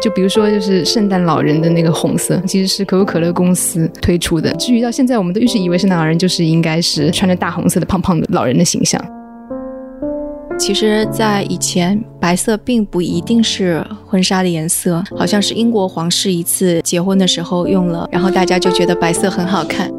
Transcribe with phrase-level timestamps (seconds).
[0.00, 4.52] 就比如说，就是圣诞老人的那个红色，其实是可口可乐公司推出的。
[4.54, 9.02] 至于到现在，我们都一直以为圣诞老人就是应该是穿着大红色的胖胖的老人的形象。
[10.56, 19.90] 其实，在以前，白色并不一定是婚纱的颜色，好像是英国皇室一次结婚的时候用了，然后大家就觉得白色很好看。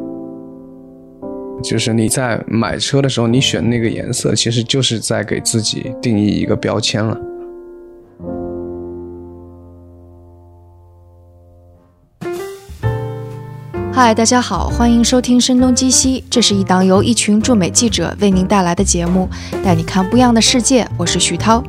[1.62, 7.18] 就是你在买车的时候，你选那个颜色，其实就是在给自己定义一个标签了。
[13.92, 19.28] 嗨，大家好，欢迎收听《声东击西》，这是一档由一群驻美记者为您带来的节目，
[19.64, 20.88] 带你看不一样的世界。
[20.96, 21.62] 我是徐涛。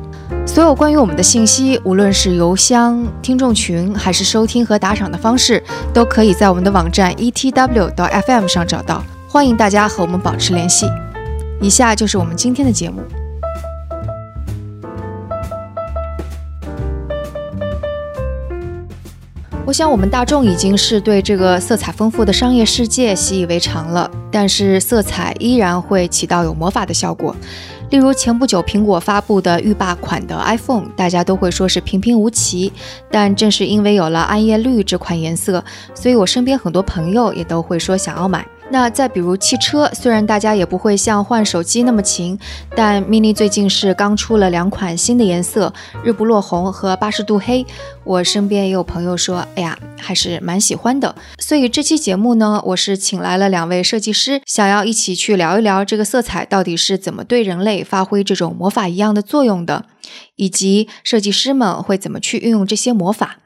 [0.46, 9.04] 所有关于我们的信息，无论是邮箱、听众群，还是收听和打赏的方式，都可以在我们的网站 etw 到 fm 上找到。
[9.28, 10.86] 欢迎大家和我们保持联系。
[11.60, 13.02] 以下就是我们今天的节目。
[19.72, 27.34] 我想，我们大众已经是对这个色彩丰富的商业世界习以为常了，但是色彩依然会起到有魔法的效果。
[27.88, 32.70] 例如，前不久苹果发布的浴霸款的 iPhone，大家都会说是平平无奇，
[33.10, 38.46] 但正是因为有了暗夜绿这款颜色，所以我身边很多朋友也都会说想要买。
[38.72, 42.38] 那再比如汽车，虽然大家也不会像换手机那么勤，
[42.74, 45.70] 但 Mini 最近是刚出了两款新的颜色，
[46.02, 47.66] 日不落红和八十度黑。
[48.02, 51.14] 我身边也有朋友说，哎呀，还是蛮喜欢的。
[51.38, 59.84] 所以这期节目呢，我是请来了两位设计师，想要一起去聊一聊这个色彩到底是怎么对人类发挥这种魔法一样的作用的，
[60.36, 63.36] 以及设计师们会怎么去运用这些魔法。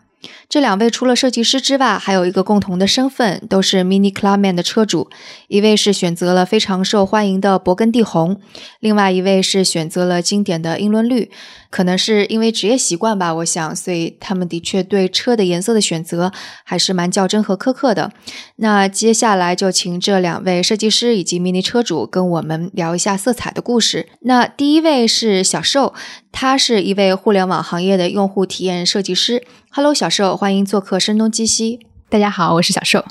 [0.49, 5.11] 这两位除了设计师之外，还有一个共同的身份，都是 Mini Clubman 的车主。
[5.49, 8.41] 一位是选择了非常受欢迎的勃艮第红，
[8.79, 11.31] 另外一位是选择了经典的英伦绿。
[11.77, 16.33] 可能是因为职业习惯吧，我想，所以他们的确对车的颜色的选择
[16.65, 18.11] 还是蛮较真和苛刻的。
[18.57, 24.09] 那接下来就请这两位设计师以及 Mini 车主跟我们聊一下色彩的故事。
[24.21, 25.93] 那第一位是小寿，
[26.33, 29.45] 他是一位互联网行业的用户体验设计师。
[29.71, 31.81] Hello，小寿，欢迎做客声东击西。
[32.09, 33.05] 大家好，我是小寿。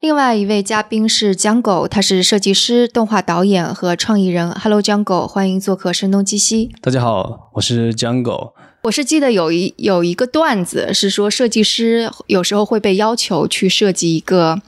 [0.00, 4.50] 另外一位嘉宾是江狗，他是设计师、动画导演和创意人。
[4.52, 6.70] Hello，江狗，欢迎做客声东击西。
[6.80, 8.54] 大家好，我是江狗。
[8.84, 14.58] 我是记得有一有一个段子是说，设计师有时候会被要求去设计一个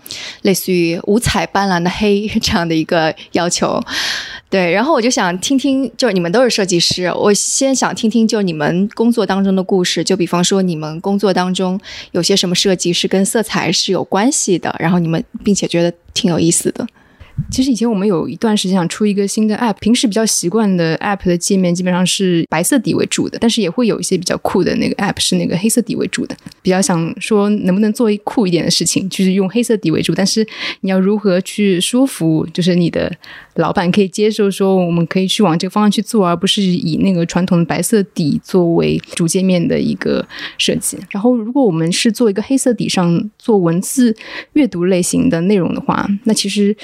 [0.43, 3.83] 类似于五彩斑斓的黑 这样的一个要求。
[4.53, 10.05] 对，然后我就想听听，就是你们都是设计师，我先想听听，就你们工作当中的故事。
[10.05, 11.81] 就比方说，你们工作当中
[12.11, 16.87] 有些什么设计是跟色彩是有关系的，然后你们并且觉得挺有意思的。
[17.51, 26.37] 其实以前我们有一段时间想出一个新的 app，平时比较习惯的 app 的界面基本上是白色底为主的，但是也会有一些比较酷的那个 app 是那个黑色底为主的。
[26.61, 30.47] 比较想说能不能做一酷一点的事情，就是用黑色底为主，但是
[30.83, 33.11] 你要如何去说服，就是你的
[33.57, 40.27] 老板可以接受说我们可以去往这个方向去做，而不是以那个传统的白色底作为主界面的一个
[40.59, 40.97] 设计。
[41.11, 44.17] 然后如果我们是做一个黑色底上做文字
[44.55, 46.77] 阅读类型的内容的话，那其实。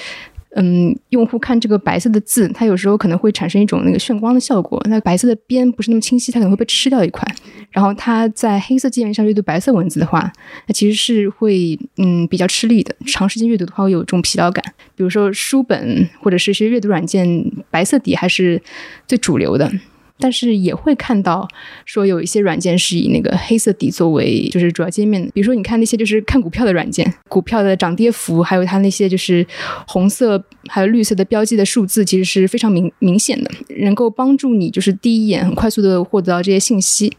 [0.55, 4.81] 嗯，用户看这个白色的字，它有时候可能会产生一种那个炫光的效果。
[4.89, 7.23] 那白色的边不是那么清晰，它可能会被吃掉一块。
[7.69, 10.31] 然后它在黑色界面上阅读白色文字的话，
[10.65, 12.95] 那其实是会嗯比较吃力的。
[13.05, 14.63] 长时间阅读的话会有这种疲劳感。
[14.95, 18.59] 比如说书本或者是一些阅读软件，白色底还是
[19.07, 19.71] 最主流的。
[20.19, 21.47] 但是也会看到
[21.85, 29.45] 说有一些软件是以那个黑色底作为就是主要界面的，比如说你看那些就是看股票的软件，股票的涨跌幅，还有它那些就是
[29.87, 33.49] 红色还有绿色的标记的数字，其实是非常明明显的，
[33.79, 37.11] 能够帮助你就是第一眼很快速的获得到这些信息。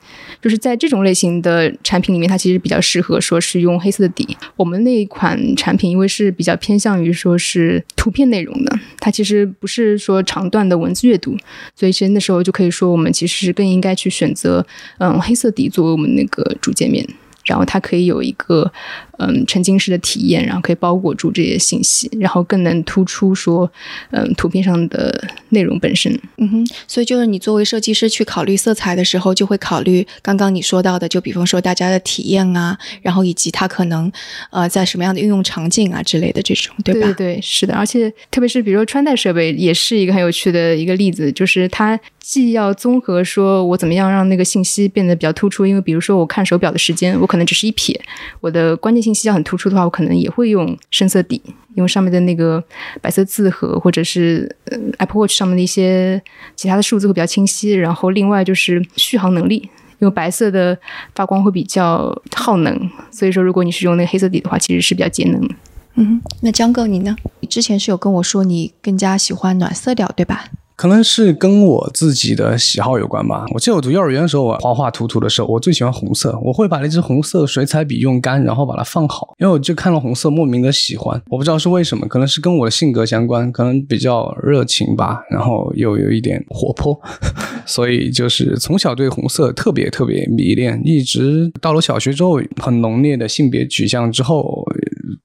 [0.43, 4.37] 就是在这种类型的产品里面，它其实比较适合说是用黑色的底。
[4.57, 11.35] 我们那一款产品因为是比较偏向于说是图片内容的，它其实不是说长段的文字阅读，
[11.75, 12.90] 所以其实那时候就可以说。
[12.91, 14.67] 我们其实更应该去选择，
[14.99, 17.07] 嗯，黑色底作为我们那个主界面，
[17.45, 18.73] 然后它可以有一个。
[19.23, 23.71] 嗯，沉浸式的体验，然后可以包裹住这些信息，然后更能突出说，
[24.13, 26.11] 嗯，图片上的内容本身。
[26.39, 34.11] 嗯哼，所以就是你作为设计师去考虑色彩的时候，就会考虑刚刚你说到的，就比方说大家的体验啊，然后以及它可能
[34.51, 37.01] 呃在什么样的应用场景啊之类的这种，对吧？
[37.09, 37.75] 对对，是的。
[37.75, 47.95] 而且特别是比如说穿戴设备，也是一个很有趣的一个例子，就是它既要综合说我怎么样让那个信息变得比较突出，因为比如说我看手表的时间，我可能只是一瞥，
[48.41, 49.10] 我的关键性。
[49.11, 51.43] 信息要很突出的话，我可能也会用深色底，
[51.75, 52.63] 因为上面的那个
[53.01, 54.55] 白色字盒或者是
[54.99, 56.23] Apple Watch 上面的一些
[56.55, 57.73] 其他的数字会比较清晰。
[57.73, 59.69] 然后另外就是续航能力，
[59.99, 60.79] 因为白色的
[61.17, 65.51] 发光会比较耗能，所以说如果你是用那个黑色底的话，其实是比较节能。
[65.95, 67.17] 嗯，那江哥你呢？
[67.41, 70.45] 你之前是有跟我说你更加喜欢暖色调，对吧？
[70.81, 73.45] 可能是跟我自己的喜好有关吧。
[73.53, 76.35] 我记得我读幼儿园的时候，我画画涂涂的时候，我最喜欢红色。
[76.43, 81.21] 我会把那支红色水彩笔用干，然后把它放好，因为我就看了红色莫名的喜欢。
[81.29, 86.99] 我不知道是为什么，可能是跟我的性格相关，可能比较热情吧，然后又有一点活泼，
[87.67, 94.67] 所以就是从小对红色特别特别迷恋，一直到了小学之后，很浓烈的性别取向之后。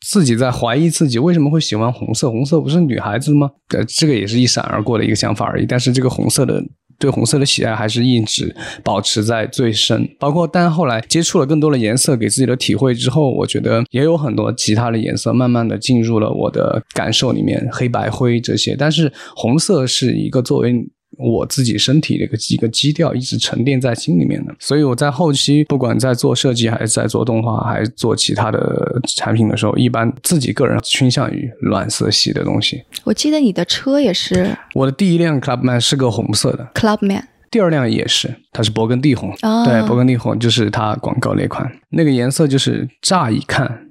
[0.02, 2.30] 自己在怀疑自己为什么会喜欢红色？
[2.30, 3.50] 红色不是女孩子吗？
[3.70, 5.66] 呃，这个也是一闪而过的一个想法而已。
[5.66, 6.64] 但是这个红色的
[6.98, 10.08] 对红色的喜爱还是一直保持在最深。
[10.20, 18.76] 包括但后来接触了更多的颜色，给自己的体会之后，我觉得也有很多其他的颜色慢慢的进入了我的感受里面，黑白灰这些。
[18.76, 20.74] 但是红色是一个作为。
[21.18, 32.84] 我自己身体的一个一个基调一直沉淀在心里面的，所以我在后期不管在做设计还是在做动画，还是做其他的产品的时候，一般自己个人倾向于暖色系的东西。
[33.04, 43.82] 我记得你的车也是，我的第一辆 Clubman 是个红色的，Clubman，第二辆也是，它是勃艮第红，哦、对，勃艮第红就是它广告那款，那个颜色就是乍一看。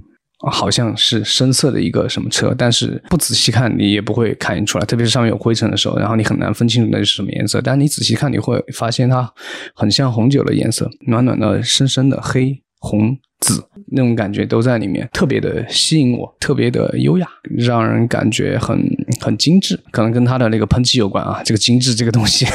[0.51, 7.61] 好像是深色的一个什么车，但是不仔细看你也不会看出来，特别是上面有灰尘的时候，然后你很难分清楚那是什么颜色。
[7.61, 9.33] 但你仔细看，你会发现它
[9.75, 13.63] 很像红酒的颜色，暖暖的、深深的黑、红、紫
[13.93, 17.27] 那种感觉都在里面，特别的吸引我，特别的优雅，
[17.57, 18.79] 让人感觉很
[19.21, 19.79] 很精致。
[19.91, 22.47] 可能跟它的那个喷漆有关啊，这个精致这个东西。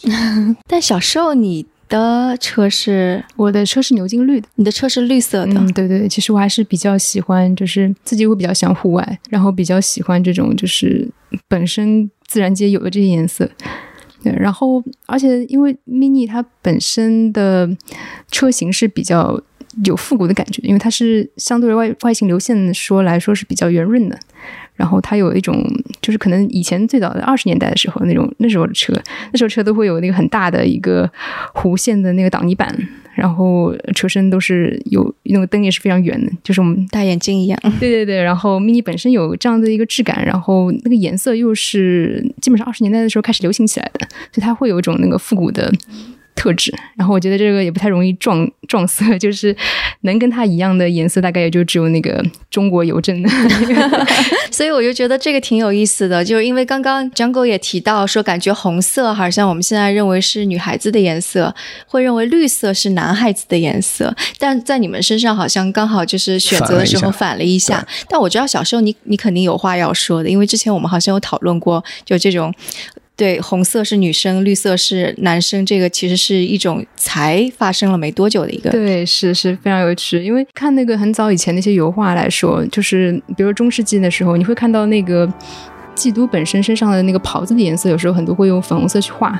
[0.68, 1.66] 但小时候你。
[1.88, 5.54] 的车是我的车是牛津绿的，你的车是绿色的。
[5.54, 11.08] 嗯，对对，其实我还是比较喜欢，就是自己会比较喜欢户外，然后比较喜欢这种就是
[11.48, 13.48] 本身自然界有的这些颜色。
[14.22, 17.68] 对，然后而且因为 Mini 它本身的
[18.30, 19.38] 车型是比较
[19.84, 24.18] 有复古的感觉，因为它是相对于外外形流线说来说是比较圆润的。
[24.74, 25.64] 然后它有一种，
[26.00, 28.92] 就是可能以前最早的二十年代的时候那种那时候的车，
[29.32, 31.10] 那时候车都会有那个很大的一个
[31.54, 32.76] 弧线的那个挡泥板，
[33.14, 37.58] 然后车身都是有那个灯也是非常圆的，就是我们大眼睛一样。
[37.78, 45.72] 对对对，然后 mini 本身有这样的一个质感，然后那个颜色又是基本上二十年代的时候开始流行起来的，所以它会有一种那个复古的。
[46.34, 49.56] 特质，然后我觉得这个也不太容易撞撞色，就是
[50.02, 53.28] 能跟它一样的颜色，大概也就只有那个中国邮政的，
[54.50, 61.54] 所以我就觉得这个挺有意思的，就是因为刚刚 Jungle 也提到说，感觉红色好像我们现在认为是女孩子的颜色，
[61.86, 67.86] 会认为绿色是男孩子的颜色，但在你们身上好像刚好就是选择的时候反了一下。
[68.08, 72.52] 但我知道小时候你你肯定有话要说的，因为之前我们好像有讨论过，就这种。
[73.16, 78.70] 对，红色是女生，绿色是男生，这个其实是一种才发生了没多久的一个。
[78.70, 85.32] 对，是是非常有趣，因为看那个很早以前那些油画来说，就是比如中世纪的时候，你会看到那个。
[85.94, 89.38] 基督本身身上的那个袍子的颜色，有时候很多会用粉红色去画，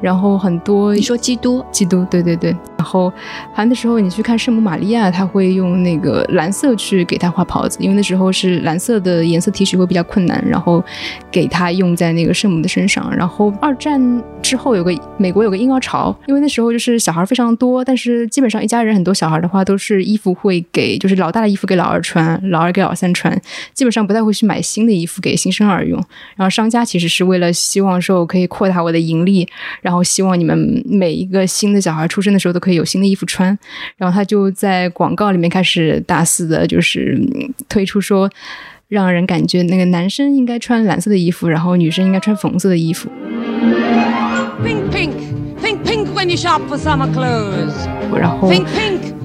[0.00, 2.56] 然后很多你说基督，基督，对对对。
[2.76, 3.12] 然后
[3.52, 10.82] 还有的时候你去看圣母玛利亚，他会用那个蓝色去给她画袍子，因为那时候是蓝色的颜色提取会比较困难，然后
[11.30, 13.14] 给他用在那个圣母的身上。
[13.14, 14.00] 然后二战
[14.42, 23.38] 之后有个美国有个婴儿潮，因为那时候就是小孩非常多，但是基本上一家人很多小孩的话，都是衣服会给就是老大的衣服给老二穿，老二给老三穿，
[23.74, 25.86] 基本上不太会去买新的衣服给新生儿。
[25.90, 26.02] 用，
[26.36, 29.46] 然后商家其实是为了希望说我可以扩大我的盈利，
[29.82, 33.58] 然后希望你们每一个新的小孩出生的时候都可以有新的衣服穿，
[33.96, 37.20] 然后他就在广告里面开始大肆的，就是
[37.68, 38.30] 推出说，
[38.88, 43.10] 让人感觉那个男生应该穿蓝色的衣服，然后女生应该穿粉红色的衣服。
[44.62, 45.12] Pink pink
[45.62, 47.88] pink pink when you shop for summer clothes。
[48.14, 48.52] 然后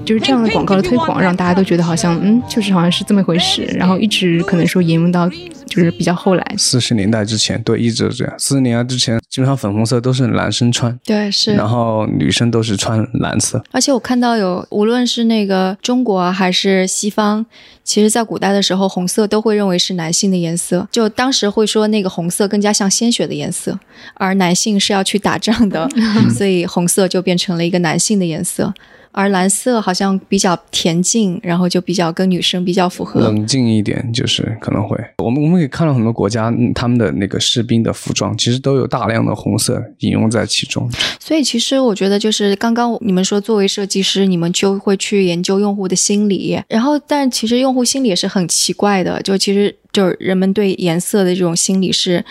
[0.06, 5.28] 就是这样的广告的推广，让大家都觉得好像嗯，确实好像是这么回事，然后一直可能说沿用到。
[5.66, 8.32] 就是比较后来，四十年代之前，对，一直这样。
[8.38, 11.54] 四十年代之前，基本上粉红色都是男生穿，对，是。
[11.54, 13.62] 然后女生都是穿蓝色。
[13.72, 17.44] 而且我看到有，无论是那个中国还是西方，
[17.82, 20.86] 其实在古代的时候，红色都会认为是男性的颜色。
[20.92, 23.76] 就当时会说那个红色更加像鲜血的颜色，
[24.14, 25.86] 而男性是要去打仗的，
[26.32, 28.72] 所以红色就变成了一个男性的颜色。
[29.12, 33.20] 而蓝色好像比较恬静，然后就比较跟女生比较符合。
[33.20, 34.96] 冷静一点，就是可能会。
[35.18, 40.90] 我们我们可以看到很多国家，他们的那个士兵的服装其实都有大量的红色引用在其中。
[41.18, 46.60] 所以其实我觉得，就是刚刚你们说，作为设计师，你们就会去研究用户的心理。
[46.68, 52.24] 然后，但其实用户心理也是很奇怪的，就其实就是人们对颜色的这种心理是。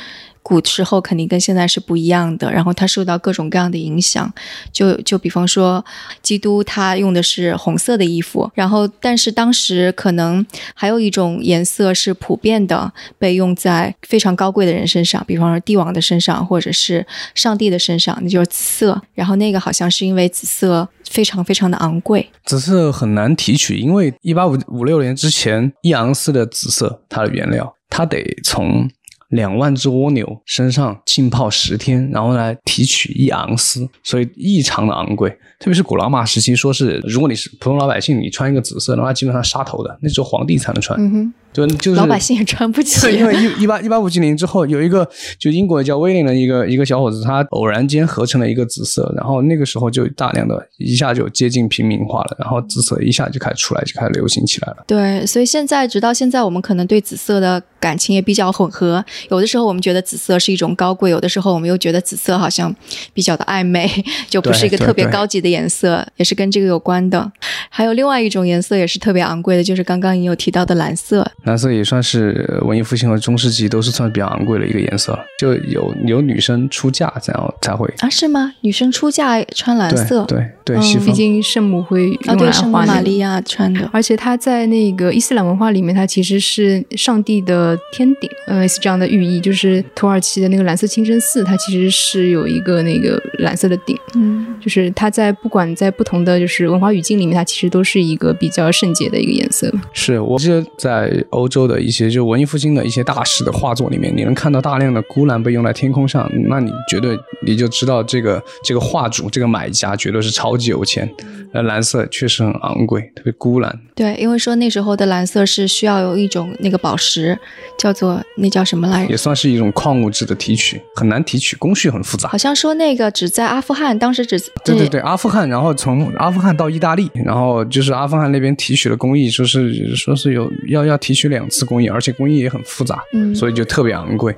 [0.48, 4.32] 古时候肯定跟现在是不一样的，然后它受到各种各样的影响。
[4.72, 5.84] 就就比方说，
[6.22, 19.02] 基督他用的是红色的衣服，然后但是当时可能还有一种颜色是普遍的，被用在非常高贵的人身上，比方说帝王的身上，或者是上帝的身上，那就是紫色。
[19.16, 28.88] 然后那个好像是因为紫色非常非常的昂贵，紫色很难提取，因为一八五五六年之前，一盎司的紫色它的原料，它得从。
[29.36, 35.30] 两万只蜗牛身上浸泡十天，然后来提取一盎司，所以异常的昂贵。
[35.60, 41.00] 特别是古罗马时期，说是如果你是普通老百姓，你穿一个紫色的话，基本上杀头的，那只有皇帝才能穿。
[41.00, 43.08] 嗯哼，就就是老百姓也穿不起。
[43.16, 45.08] 因为一一八一八五七年之后，有一个
[45.40, 54.84] 就英国叫威廉的一个一个小伙子，他偶然间合成了一个紫色，然后那个时候就大量的一下就接近平民化了，然后紫色一下就开始出来，就开始流行起来了。
[54.86, 59.04] 对，所以现在直到现在，我们可能对紫色的感情也比较混合。
[59.30, 62.74] 有的时候我们觉得紫色是一种高贵，有的时候我们又觉得紫色好像
[63.14, 63.90] 比较的暧昧，
[64.28, 67.32] 就不是一个特别高级的颜色，也是跟这个有关的。
[67.70, 71.26] 还有另外一种颜色也是特别昂贵的，就是刚刚你有提到的蓝色。
[71.46, 78.10] 蓝色也算是文艺复兴和中世纪都是算比较昂贵的一个颜色，就有有女生出嫁这样才会啊？
[78.10, 78.54] 是吗？
[78.62, 80.26] 女生出嫁穿蓝色？
[80.26, 99.72] 对对，毕竟圣母会啊，对圣母玛利亚穿的，而且它在那个伊斯兰文化里面，它其实是上帝的天顶，呃，是这样的寓意，就是土耳其的那个蓝色清真寺，它其实是有一个那个蓝色的顶，嗯，就是它在不管在不同的就是文化语境里面，它其实都是一个比较圣洁的一个颜色。
[99.94, 111.10] 是我记得在欧洲的一些就文艺复兴的一些大师的画作里面，你能看到大量的钴蓝被用在天空上，那你绝对你就知道这个这个画主这个买家绝对是超级有钱。
[111.54, 113.80] 呃，蓝色确实很昂贵，特别钴蓝。
[113.96, 117.38] 对，因为说那时候的蓝色是需要有一种那个宝石，
[117.78, 119.12] 叫做那叫什么来着？
[119.12, 122.28] 也算是一种矿物质的提取，很难提取，工序很复杂。
[122.28, 134.36] 好像说那个只在阿富汗，当时只对对对，阿富汗，然后从阿富汗到意大利，然后就是阿富汗那边提取的工艺，说是说是有要要提取两次工艺，而且工艺也很复杂，嗯，所以就特别昂贵。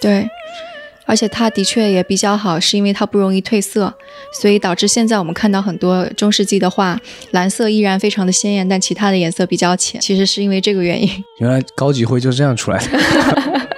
[0.00, 0.28] 对。
[1.06, 3.94] 而且它的确也比较好，是因为它不容易褪色，
[4.30, 9.98] 所以导致现在我们看到很多中世纪的画，蓝色依然非常的鲜艳，但其他的颜色比较浅。
[10.02, 11.08] 其实是因为这个原因。
[11.38, 13.68] 原来高级灰就是这样出来的。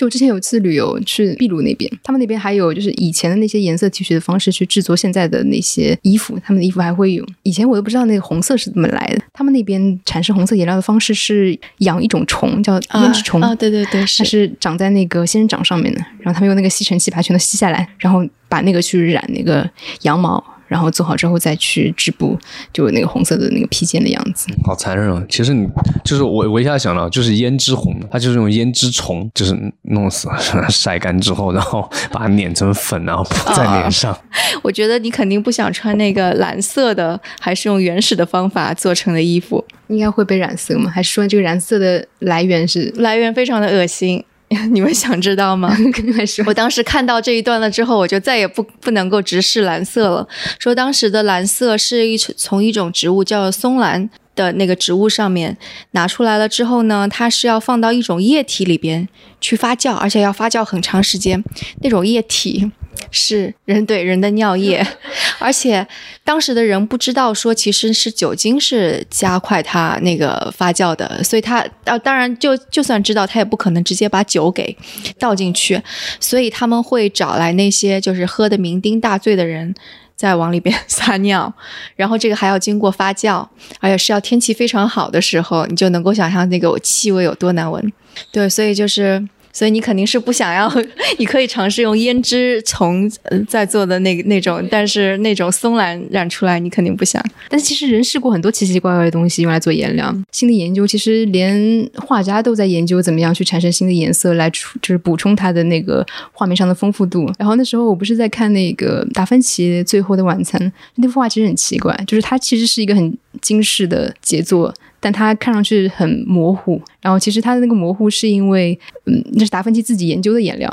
[0.00, 7.22] 就之前有一次旅游去秘鲁那边，他们那边还有就是以前的那些颜色提取的方式去制作现在的那些衣服，他们的衣服还会有。
[7.42, 19.68] 以前我都不知道那个红色是怎么来的，他们那边产生红色颜料的方式是养一种虫叫胭脂虫啊，对对对，它是长在那个仙人掌上面的，然后他们用那个吸尘器把它全都吸下来，然后把那个去染那个
[20.04, 20.42] 羊毛。
[20.70, 22.38] 然后做好之后再去织布，
[22.72, 25.20] 就那个红色的那个披肩的样子，好残忍啊！
[25.28, 25.66] 其实你
[26.04, 30.28] 就是我，我一下想到就是胭脂红，它就是用胭脂虫，就是弄死
[30.70, 34.16] 晒干之后，然后把它碾成粉，然后铺在脸上。
[34.62, 40.88] 我觉得你肯定不想穿那个蓝色的，还是用原始的方法做成的衣服，应该会被染色吗？
[40.88, 44.24] 还是说这个染色的来源是来源非常的恶心？
[44.72, 45.76] 你们想知道吗？
[46.44, 50.26] 我当时看到这一段了之后，我就再也不不能够直视蓝色了。
[50.58, 55.56] 说当时的蓝色是一从一种植物叫松兰的那个植物上面
[55.92, 59.08] 拿出来了之后呢，它是要放到一种液体里边
[59.40, 61.42] 去发酵，而且要发酵很长时间。
[61.82, 62.72] 那种液体。
[63.10, 64.86] 是人对人的尿液，
[65.38, 65.86] 而且
[66.24, 74.76] 当时的人不知道说其实是酒精是加快它那个发酵的，所以他啊当然就就算知道他也不可能直接把酒给
[75.18, 75.82] 倒进去，
[76.20, 79.74] 所以他们会找来那些就是喝的酩酊大醉的人
[80.14, 81.52] 再往里边撒尿，
[81.96, 83.46] 然后这个还要经过发酵，
[83.80, 87.92] 而且是要天气非常好的时候，你就能够想象那个气味有多难闻。
[88.30, 89.26] 对，所以就是。
[89.52, 90.72] 所以你肯定是不想要，
[91.18, 93.10] 你可以尝试用胭脂虫
[93.48, 97.22] 在做的那那种，但是那种松兰染出来你肯定不想。
[97.48, 107.30] 但其实人试过很多奇奇怪怪的东西用来做颜料，新的研究其实连画家都在研究怎么样去产生新的颜色来就是补充它的那个画面上的丰富度。
[107.38, 110.60] 然后那时候我不是在看那个达芬奇《最后的晚餐》，
[110.96, 114.74] 那幅画其实很奇怪，就是它其实是一个很精致的杰作。
[115.02, 120.70] 但它看上去很模糊，然后其实它的那个模糊是因为，嗯，那是达芬奇自己研究的颜料，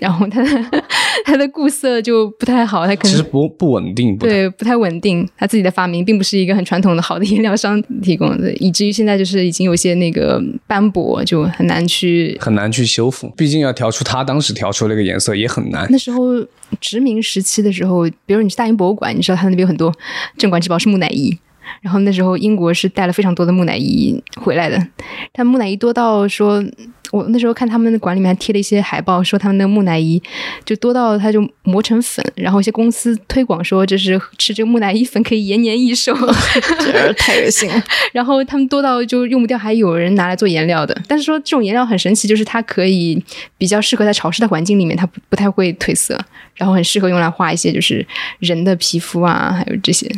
[0.00, 0.82] 然后它的
[1.24, 5.24] 它的固色就不太好，它可能其实不不稳定，对，不太稳定。
[5.36, 13.28] 他自己的发明并不是一个很传统的好的颜料商提供的，以至于现在就是已经有些那个斑驳，就很难去很难去修复。
[13.36, 15.86] 毕竟要调出他当时调出那个颜色也很难。
[15.88, 16.44] 那时候
[16.80, 19.94] 殖民时期的时候，比如你去大英博物馆，你知道他那边有很多
[20.36, 21.38] 镇馆之宝是木乃伊。
[21.80, 24.86] 然后那时候英国是带了非常多的木乃伊回来的，
[25.32, 26.64] 但木乃伊多到说。
[27.12, 30.22] 我那时候看他们的馆里面还贴了一些海报，说他们的木乃伊
[30.64, 36.14] 就多到他就磨成粉，然后一些公司推广说这是吃这个木乃伊粉可以延年益寿，
[36.78, 37.82] 这太恶心了。
[38.14, 40.96] 然后他们多到就用不掉，还有人拿来做颜料的。
[41.08, 43.20] 但是说这种颜料很神奇，就是它可以
[43.58, 46.16] 比较适合在潮湿的环境里面，它不不太会褪色，
[46.54, 48.06] 然后很适合用来画一些就是
[48.38, 50.08] 人的皮肤啊，还有这些。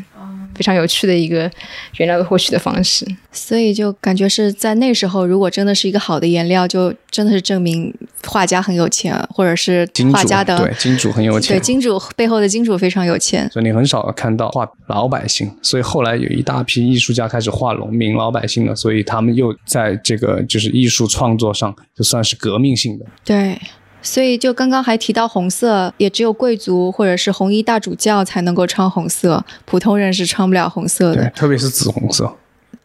[0.54, 1.50] 非常有趣的一个
[1.96, 7.92] 原料的获取的方式，所以就感觉是在那时候，如果真的是一个好的颜料，就真的是证明
[8.26, 13.48] 画家很有钱，或者是画家的对金主很有钱，对金主背后的金主非常有钱。
[13.50, 23.06] 所以你很少看到画老百姓，所以后来有一大批艺术家开始画农民老百姓了，所以他们又在这个就是艺术创作上就算是革命性的。
[23.24, 23.58] 对。
[24.02, 31.22] 所以，就刚刚还提到红色，也只有贵族或者是红衣大主教才能够穿红色，普通人是穿不了红色的。
[31.22, 32.30] 对，特别是紫红色。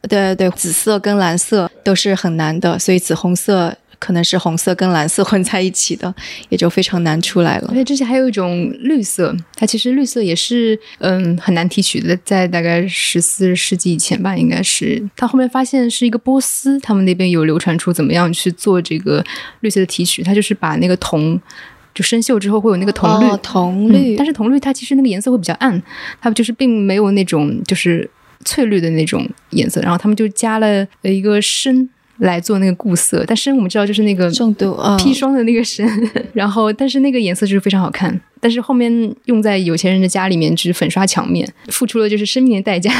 [0.03, 3.75] 对对对，紫色跟蓝色都是很难的，所以紫红色。
[3.99, 6.13] 可能是红色跟蓝色混在一起的，
[6.49, 7.67] 也就非常难出来了。
[7.69, 15.03] 而且之前还有一种绿色，它其实绿色也是嗯很难提取的，在大概十四世纪以前吧，应该是。
[15.15, 19.23] 他后面发现是一个波斯，他们那边有流传出怎么样去做这个
[19.61, 20.21] 绿色的提取。
[20.21, 21.39] 他就是把那个铜
[21.93, 24.15] 就生锈之后会有那个铜绿，铜绿。
[24.15, 25.81] 但是铜绿它其实那个颜色会比较暗，
[26.21, 28.09] 它就是并没有那种就是
[28.45, 29.81] 翠绿的那种颜色。
[29.81, 31.89] 然后他们就加了一个深。
[32.19, 35.87] 来做那个固色，但深我们知道就是那个重度砒霜的那个深，
[36.33, 42.91] 然后但是那个颜色就是非常好看，但是后面用在有钱人的家里面就是粉刷墙面，付出了就是生命的代价。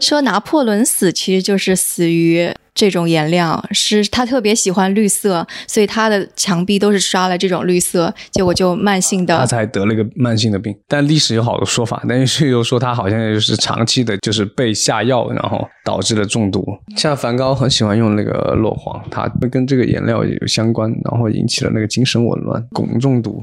[0.00, 2.50] 说拿破仑死其实就是死于。
[2.74, 10.74] 这种颜料是他特别喜欢绿色，所以他的墙壁都是刷了这种绿色，结果就慢性的，他才得了一个慢性的病。
[10.88, 16.64] 但历史有好多说法，但是又说他好像就是长期的，就是被下药，然后导致了中毒。
[16.96, 23.42] 像梵高很喜欢用那个落黄，他跟这个颜料有相关，然后引起了那个精神紊乱，汞中毒。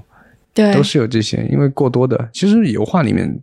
[0.59, 3.33] 对，都是有这些，因为过多的，其实油画里面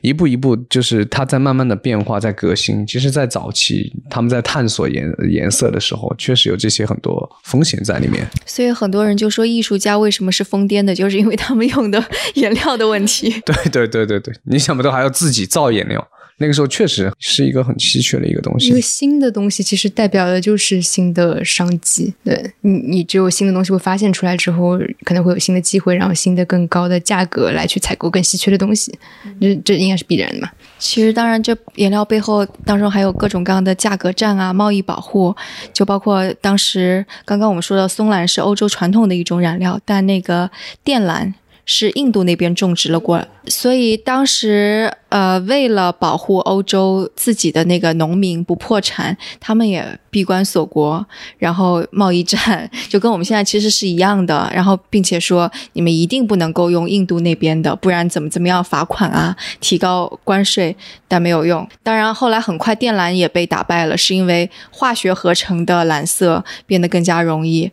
[0.00, 2.86] 一步一步就是它在慢慢的变化，在革新。
[2.86, 8.24] 其实，在早期他们在探索颜颜色的时候，确实有这些很多风险在里面。
[8.46, 12.02] 所以很多人就说，艺术家为什么是疯癫的，就是因为他们用的
[12.34, 13.30] 颜料的问题。
[13.44, 16.06] 对对对对对，你想不到还要自己造颜料。
[16.42, 18.68] 那个时候确实是一个很稀缺的一个东西。
[18.68, 22.12] 一个新的东西，其实代表的就是新的商机。
[22.24, 28.92] 对你，你只有新的东西会发现出来之后，可能会有新的机会，然后新的更高的价格来去采购更稀缺的东西。
[29.40, 30.50] 这这应该是必然的嘛？
[30.78, 35.34] 其实，当然，这颜料背后当中还有各种各样的价格战啊，贸易保护，
[35.72, 40.50] 就包括当时刚刚我们说的松兰是欧洲传统的一种染料，但那个
[40.84, 41.32] 靛蓝。
[41.64, 51.06] 是印度那边种植了过来，所以当时呃，为了保护欧洲自己的那个农民不破产，他们也闭关锁国，
[51.38, 54.50] 然后贸易战就跟我们现在其实是一样的。
[54.52, 61.66] 然后并且说你们一定不能够用印度那边的，不然怎么怎么样罚款啊，提高关税，但没有用。
[61.84, 67.70] 当然后来很快靛蓝也被打败了，是因为化学合成的蓝色变得更加容易。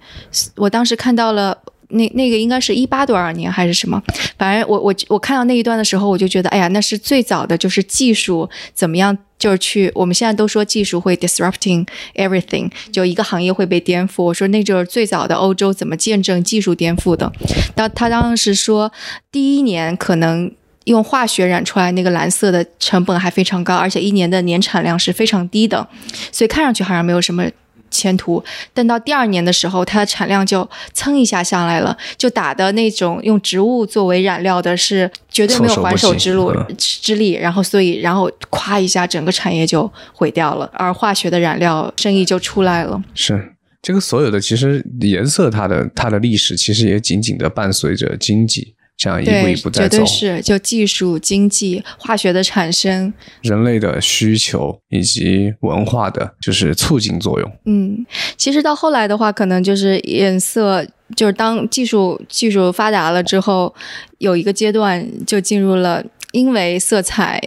[0.56, 1.58] 我当时看到了。
[1.90, 4.02] 那那个应该是一八多少年还是什么？
[4.38, 14.24] 反正我我我看到那一段的时候，我就觉得，哎呀，那是最早的就是技术怎么样，就是去我们现在都说技术会 disrupting everything，就一个行业会被颠覆。
[14.24, 17.32] 我说那就是最早的欧洲怎么见证技术颠覆的。
[17.74, 18.92] 当他当时说，
[19.32, 20.52] 第一年可能
[20.86, 25.88] 用化学染出来那个蓝色的成本还非常高，而且一年的年产量是非常低的，
[26.32, 27.46] 所以看上去好像没有什么。
[27.90, 37.34] 前途，但到第二年的时候，它的产量就蹭一下上来了，就打的那种用植物作为染料的，是绝对没有还手之路之力。
[37.34, 43.02] 然后，所以，然后咵一下，整个产业就毁掉了，而化学的染料生意就出来了。
[43.14, 48.76] 是这个所有的，其实颜色它的它的历史，其实也紧紧的伴随着经济。
[49.00, 57.50] 这样一步一步在走，绝对是就技术、经济、化学的产生，人类的需求以及文化的就是促进作用。
[57.64, 60.86] 嗯，其实到后来的话，可能就是颜色，
[61.16, 63.74] 就是当技术技术发达了之后，
[64.18, 67.42] 有一个阶段就进入了，因为色彩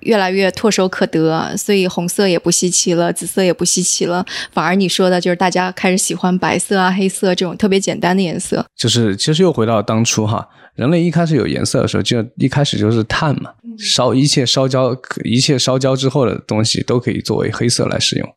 [0.00, 8.64] 越来越唾手可得，所以红色也不稀奇了，紫色也不稀奇了，反而你说的就是大家开始喜欢白色啊、黑色这种特别简单的颜色。
[8.76, 10.48] 就是其实又回到当初哈。
[10.76, 18.28] 人类一开始有颜色的时候，就一开始就是碳嘛，烧一切烧焦，一切烧焦之后的东西都可以作为黑色来使用，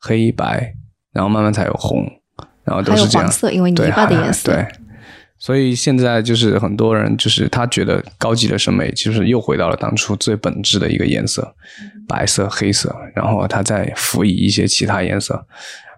[0.00, 0.74] 黑白，
[1.14, 2.04] 然后慢慢才有红，
[2.64, 3.26] 然后都是这样。
[3.26, 4.52] 黄色，因为泥巴的颜色。
[4.52, 4.66] 对，
[5.38, 11.54] 所以现在就是很多人就是他觉得高级的审美就是又回到了当初最本质的一个颜色，
[12.08, 15.46] 白色、黑色，然后他再辅以一些其他颜色，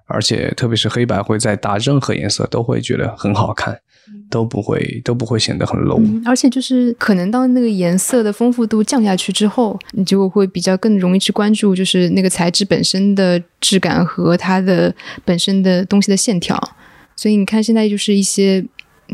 [0.06, 3.78] 而且特别是黑白会再搭任何颜色都会觉得很好看，
[4.28, 6.00] 都不会都不会显得很 low。
[6.00, 14.92] 嗯而且就是可能当那个颜色的丰富度降下去之后，你就会比较更容易去关注，就是那个材质本身的质感和它的
[15.24, 16.60] 本身的东西的线条。
[17.14, 18.68] 所以你看，现在就是一些，嗯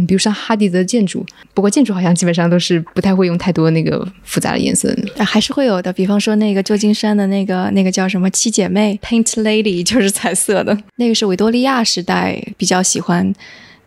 [0.06, 5.92] 比如像哈迪的建筑，不过建筑好像基本上都是不太会用太多那个复杂的颜色还是会有的。
[5.92, 13.32] 比方说那个旧金山的那个那个叫什么七姐妹 Paint Lady， 就是彩色的，那个是维多利亚时代比较喜欢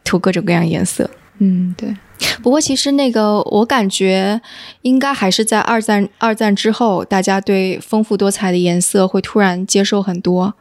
[0.03, 1.09] 涂各种各样颜色。
[1.39, 1.95] 嗯，对。
[2.41, 4.41] 不过其实那个我感觉
[4.81, 10.55] 应该还是在二战二战之后，大家对丰富多彩的颜色会突然接受很多。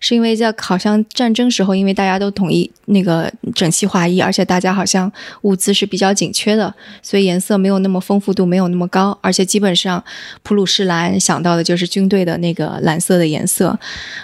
[0.00, 5.10] 是因为在好像战争时候，因为大家都统一那个整齐划一，而且大家好像
[5.42, 10.02] 物资是比较紧缺的，所以颜色没有那么丰富度没有那么高，而且基本上
[10.42, 13.78] 普鲁士蓝想到的就是军队的那个蓝色的颜色，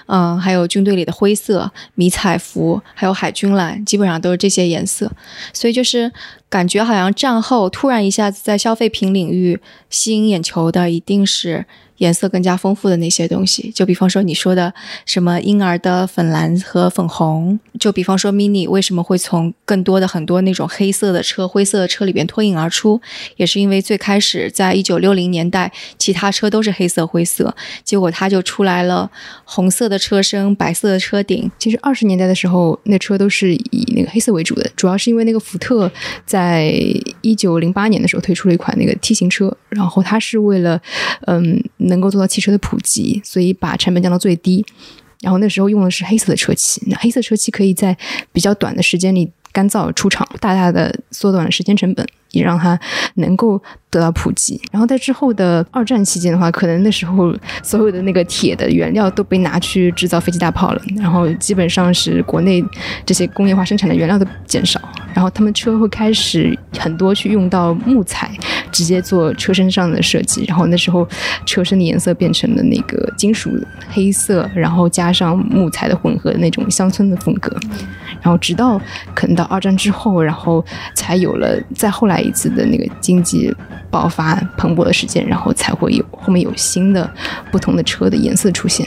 [0.06, 5.10] 嗯，还有军队里的灰色、迷彩服，还有海军蓝，基本上都是这些颜色，
[5.52, 6.12] 所以就是
[6.48, 11.66] 感觉好像战后突然一下子在消费品领域吸引眼球的，一定是。
[11.98, 14.72] 颜色更加丰富的那些东西，就比方说你说的
[15.04, 23.00] 什么婴儿的粉蓝和粉红，就比方说 Mini 为什么会从更多的很多那种黑色的车、灰色的车里边脱颖而出，
[23.36, 29.10] 也是因为最开始在一九六零年代，其他车都是黑色、灰色，结果它就出来了
[29.44, 31.50] 红色的车身、白色的车顶。
[31.58, 35.90] 其实二十年代的时候，那车都是以那个黑色为主的，主要是因为那个福特
[36.24, 36.72] 在
[37.28, 40.80] 一九零八年的时候推出了一款那个 T 型车，然后它是为了
[41.26, 44.64] 嗯能够做到汽车的普及，所以把成本降到最低。
[45.20, 47.96] 然后那时候用的是黑色的车漆，那黑色车漆可以在
[48.32, 52.78] 比较短的时间里干燥出厂，大大的缩短了时间成本，也让它
[53.14, 54.60] 能够得到普及。
[54.70, 62.64] 然后在之后的二战期间的话，可能那时候所有的那个铁的原料都被拿去制造飞机大炮了，然后基本上是国内
[63.04, 64.80] 这些工业化生产的原料都减少，
[65.14, 68.30] 然后他们车会开始很多去用到木材，
[68.70, 70.44] 直接做车身上的设计。
[70.46, 71.08] 然后那时候
[71.46, 73.50] 车身的颜色变成了那个金属
[73.88, 77.56] 黑色，然后加上木材的混合的那种乡村的风格。
[78.20, 78.80] 然后直到
[79.14, 83.54] 可能到二战之后，然后才有了再后来一次的那个经济
[83.90, 87.10] 爆发蓬勃的时间，然后才会有后面有新的
[87.50, 88.86] 不同的车的颜色出现。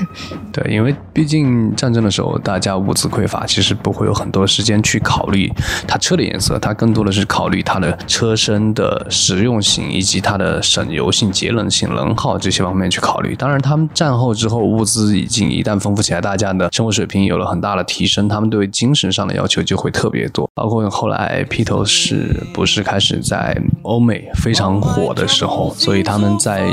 [0.51, 5.51] 对，因为毕竟战争的时候，大家物资匮乏，其实不会有很多时间去考虑
[5.87, 13.35] 它车的颜色，它更多的是考虑它的车身的实用性以及它的省油性、节能性、能耗这些方面去考虑。
[13.35, 20.49] 当然，他们战后之后物资已经一旦丰富起来，大家的生活水平有了很大的提升，他们对精神上的要求就会特别多。
[20.53, 26.67] 包括后来披头士不是开始在欧美非常火的时候，所以他们在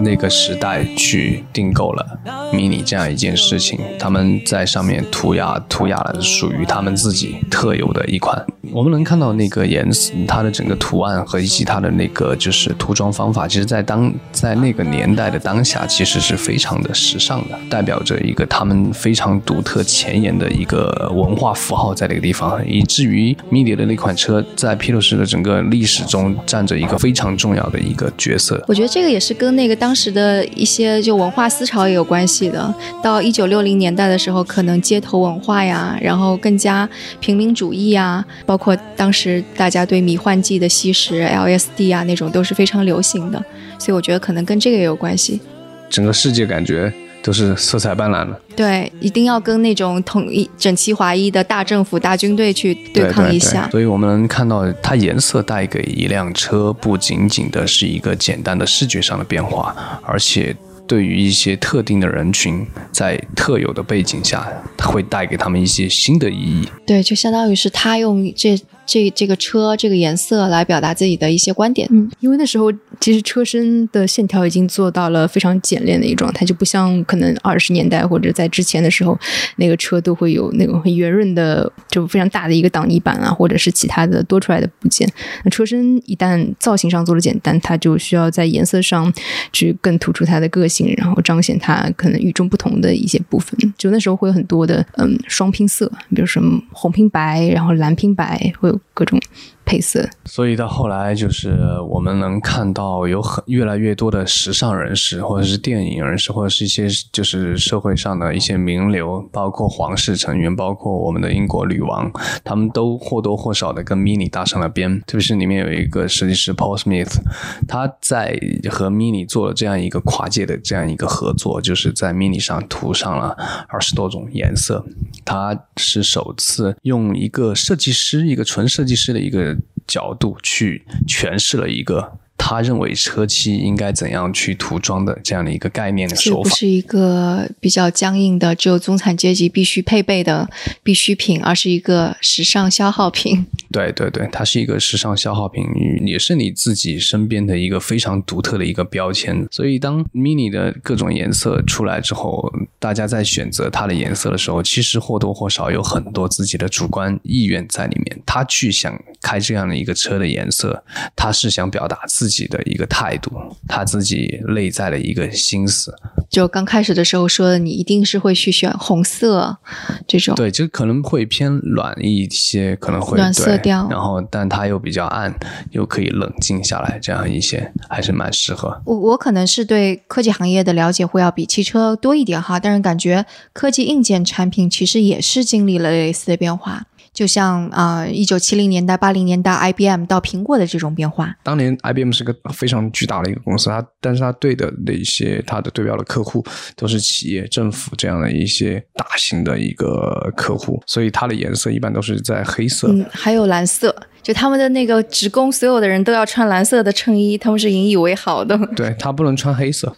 [0.00, 2.06] 那个时代去订购了
[2.52, 8.44] mini 这样一件事情，他们在上面涂鸦涂鸦了属于他们自己特有的一款。
[8.72, 28.64] 我们能看到那个颜色，它的整个图案和以及它的那个就是涂装方法，其实在当在那个年代的当下，其实是非常的时尚的，代表着一个他们非常独特前沿的一个文化符号在那个地方，以至于 mini 的那款车在披头士的整个历史中占着一个非常重要的一个角色。
[28.66, 32.72] 我觉得这个也是跟那个当时的一些就文化思潮也有关系的。
[33.02, 36.88] 到一九六零年代的时候，可能街头文化呀，然后更加
[37.20, 43.44] 平民主义呀，包括当时大家对迷幻剂的吸食、LSD 啊那种都是非常流行的，
[43.78, 45.40] 所以我觉得可能跟这个也有关系。
[45.88, 48.40] 整个世界感觉都是色彩斑斓的。
[48.56, 53.68] 对，一定要跟那种统一、整齐划一的大政府、大军队去对抗一下。
[53.70, 60.54] 所以我们能看到，它颜色带给一辆车不仅仅的是一个简单的视觉上的变化，而且
[60.86, 66.68] 对于一些特定的人群，在特有的背景下，它会带给他们一些新的意义。
[66.86, 71.86] 对，就相当于是他用这这这个车这个颜色来表达自己的一些观点。
[71.92, 79.16] 嗯，因为那时候其实车身的线条已经做到了非常简练的一个状态，就不像可能二十年代或者在之前的时候，
[79.56, 85.08] 那个车都会有那种很圆润的，就非常大的一个挡泥板啊，或者是其他的多出来的部件。
[85.44, 89.12] 那车身一旦造型上做了简单，它就需要在颜色上
[89.52, 93.56] 去更突出它的个性，然后彰显它可能与众不同的一些部分。
[93.78, 99.20] 就那时候会有很多的嗯双拼色，比如什么红拼白，然后蓝拼白，会有各种
[99.70, 100.04] 配色。
[100.24, 101.56] 所以到后来，就是
[101.88, 112.10] 我们能看到有很越来越多的时尚人士，或者是电影人士，或者是一些就是社会上的一些名流，包括皇室成员，包括我们的英国女王，
[112.42, 115.00] 他们都或多或少的跟 Mini 搭上了边。
[115.02, 117.20] 特别是里面有一个设计师 Paul Smith，
[117.68, 118.36] 他在
[118.68, 123.36] 和 Mini 做了这样一个跨界的这样一个合作，就是在 Mini 上涂上了
[123.68, 124.84] 二十多种颜色。
[125.24, 129.56] 他是首次用一个设计师，一个纯设计师的一个
[129.90, 132.18] 角度去诠释了一个。
[132.42, 140.48] 他认为车漆应该怎样去涂装的这样的一个概念的这手法，不是一个比较僵硬的，只有中产阶级必须配备的
[140.82, 143.46] 必需品，而是一个时尚消耗品。
[143.72, 145.64] 对对对，它是一个时尚消耗品，
[146.04, 149.46] 也是你自己身边的一个非常独特的一个标签。
[149.50, 158.20] 所以，当 mini 的各种颜色出来之后，大家在选择它的颜色的时候，其实或多或少有很多自己的主观意愿在里面。
[158.26, 160.82] 他去想开这样的一个车的颜色，
[161.14, 163.32] 他是想表达自己的一个态度，
[163.68, 165.94] 他自己内在的一个心思。
[166.28, 169.58] 就刚开始的时候说的，你一定是会去选红色
[170.06, 170.34] 这种。
[170.34, 175.34] 对，就可能会偏暖一些，可能会暖色对调然后，但它又比较暗，
[175.70, 178.80] 又可以冷静下来，这样一些还是蛮适合。
[178.84, 186.84] 我我可能是对科技行业的了解会要比汽车多一点哈，但是感觉科技硬件产品其实也是经历了类似的变化，
[187.20, 191.36] 就像啊一九七零年代、八零年代 IBM 到苹果的这种变化。
[191.42, 196.42] 当年 IBM 是个非常巨大的一个公司，它但是它对的那一些它的对标的客户
[196.74, 202.88] 都是企业、政府这样的一些大型的一个客户，所以它的颜色一般都是在黑色。
[202.88, 208.58] 嗯，还有蓝色，就他们的那个职工，所有的人都要穿蓝色的衬衣，他们是引以为豪的。
[208.76, 209.94] 对，他不能穿黑色，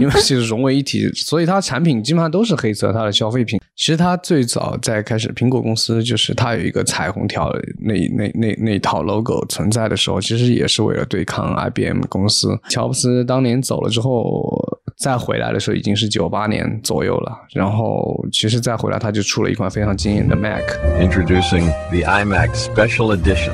[0.00, 2.92] 因为其实融为一体， 所以它产品基本上都是黑色。
[2.92, 12.58] 它的消费品，其实它最早在开始苹果公司，就是它有一个彩虹条的那那那那套 logo 存在的时候，其实也是为了对抗 IBM 公司。
[12.70, 17.32] 乔布斯当年走了之后，再回来的时候已经是九八年左右了。
[17.52, 20.64] 然后其实再回来，他就出了一款非常惊艳的 Mac。
[21.00, 23.52] Introducing the iMac Special Edition.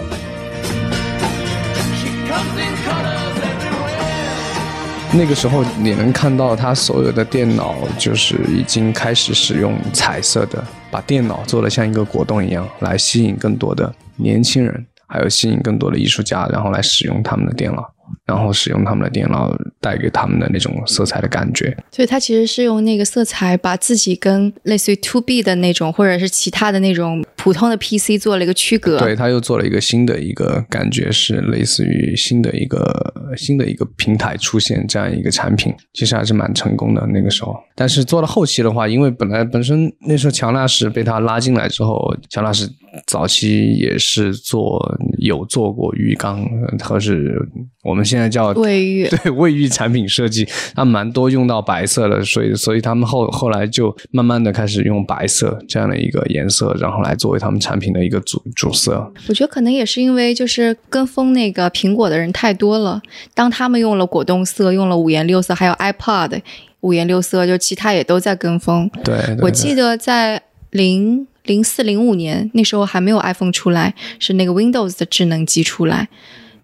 [5.12, 17.93] 那个时候你能看到它所有的电脑就是已经开始使用彩色的，把电脑做的像一个果冻一样，来吸引更多的年轻人，还有吸引更多的艺术家，然后来使用他们的电脑，
[18.26, 21.76] 然后使用他们的电脑带给他们的那种色彩的感觉。
[21.90, 28.98] 所以它其实是用那个色彩把自己跟类似于 To B 的那种，或者是其他的那种普通的 PC 做了一个区隔。
[28.98, 37.54] 对，他又做了一个新的一个感觉，是类似于新的一个新的一个平台出现这样一个产品，其实还是蛮成功的那个时候。
[37.74, 42.66] 但是做到后期的话，因为本来本身那时候乔纳什被他拉进来之后，乔纳什
[43.06, 47.40] 早期也是做有做过浴缸，呃或是
[47.82, 59.12] 我们现在叫卫浴 对卫浴产品设计，它蛮多用到白色的，所以所以他们后后来就慢慢的开始用白色这样的一个颜色，然后来作为他们产品的一个主主色。
[59.28, 63.00] 我觉得可能也是因为就是跟风那个苹果的人太多了，
[63.34, 66.40] 当他们用了果冻色，用了五颜六色，还有 iPod
[66.80, 68.90] 五颜六色，就其他也都在跟风。
[69.02, 76.08] 对，对我记得在零零四零五年那时候还没有 iPhone 出来，是那个 Windows 的智能机出来。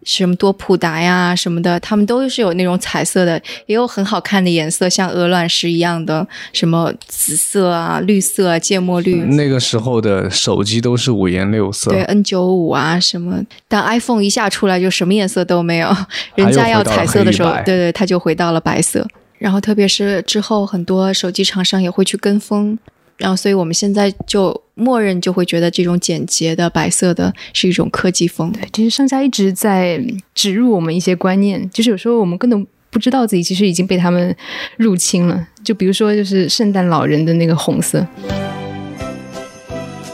[0.03, 3.35] 什么多普达呀什么的，他们都是有那种彩色的，
[3.67, 9.17] 也有很好看的颜色，像鹅卵石一样的，什么紫色啊、绿色啊、芥末绿。
[9.17, 15.95] 那个时候的手机都是五颜六色，对 N 九五啊什么，但 iPhone 一下出来就什么颜色都没有，
[16.35, 19.07] 人家要彩色的时候，对对，它就回到了白色。
[19.37, 22.79] 然后特别是之后很多手机厂商也会去跟风，
[23.21, 28.51] 然后所以我们现在就默认就会觉得这种简洁的白色的是一种科技风。
[28.51, 30.03] 对，其实商家一直在
[30.35, 34.35] 植入我们一些观念，就是有时候我们根本不知道自己其实已经被他们
[34.79, 35.47] 入侵了。
[35.63, 38.05] 就比如说，就是圣诞老人的那个红色，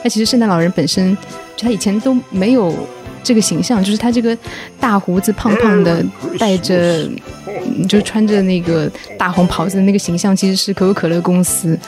[0.03, 1.17] 那其实圣诞老人本身，
[1.57, 2.75] 就他以前都没有
[3.23, 4.37] 这个形象，就是他这个
[4.81, 6.05] 大胡子、胖胖的，
[6.41, 7.09] 戴着，
[7.47, 11.79] 嗯就穿着那个大红袍子的那个形象，其实是可口可乐公司。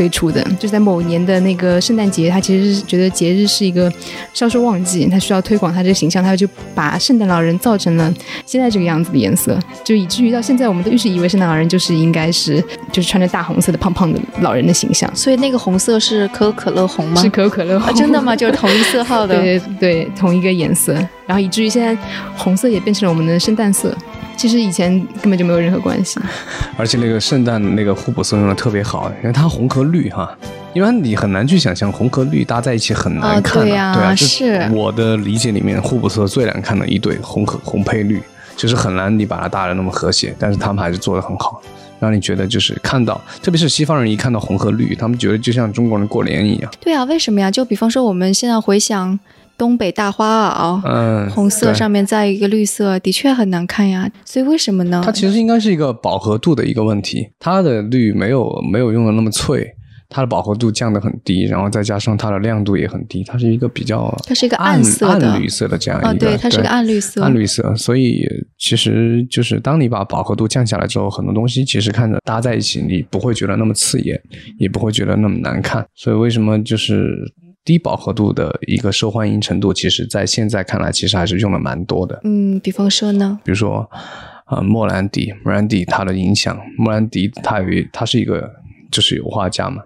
[0.00, 3.92] 推出的，就在某年的那个圣诞节，他其实是觉得节日是一个
[4.32, 8.10] 销售旺季，他需要推广他这个形象，他就把圣诞老人造成了
[8.46, 17.20] 现在这个样子的颜色，就以至于到现在我们都一直以为圣诞老人就是应该是就是穿着大红色的胖胖的老人的形象，所以那个红色是可口可乐红吗？
[17.20, 18.34] 是可口可乐红、啊，真的吗？
[18.34, 19.36] 就是同一色 号的。
[19.36, 20.94] 对对对，同一个颜色，
[21.26, 21.94] 然后以至于现在
[22.34, 23.94] 红色也变成了我们的圣诞色。
[24.40, 26.18] 其实以前根本就没有任何关系，
[26.78, 30.34] 而且那个圣诞那个互补色用的特别好，因为它红和绿哈，
[30.72, 34.66] 因为你很难去想象红和绿搭在一起很难哦看、对呀对啊，是。
[34.72, 38.18] 我的理解里面，互补色最难看的一对红和红配绿，
[38.56, 41.60] 就是很难你把它搭的那么和谐，但是他们还是做的很好，
[41.98, 47.50] 让你觉得就是看到，特别是西方人一看到红和绿，他们觉得就像中国人过年一样，对啊，为什么呀？
[47.50, 49.20] 就比方说我们现在回想
[49.60, 54.10] 东北大花袄，嗯，红色上面再一个绿色，的确很难看呀。
[54.24, 55.02] 所以为什么呢？
[55.04, 59.70] 它其实应该是一个饱和度的一个问题，它的绿没有没有用的那么脆，
[60.08, 74.18] 它的饱和度降得很低，然后再加上它的亮度也很低，它是一个比较它是一个暗暗色的暗绿色的这样一个，哦对它是个暗绿色暗绿色，所以其实就是当你把饱和度降下来之后，很多东西其实看着搭在一起，你不会觉得那么刺眼，
[74.58, 77.30] 也不会觉得那么难看，所以为什么就是。
[77.64, 82.18] 低饱和度的一个受欢迎程度，其实在现在看来，其实还是用的蛮多的。
[82.24, 83.38] 嗯，比方说呢？
[83.44, 83.88] 比如说，
[84.46, 88.50] 呃，莫兰迪 （Brandy） 它的影响，莫兰迪他有他是一个
[88.90, 89.82] 就是油画家嘛，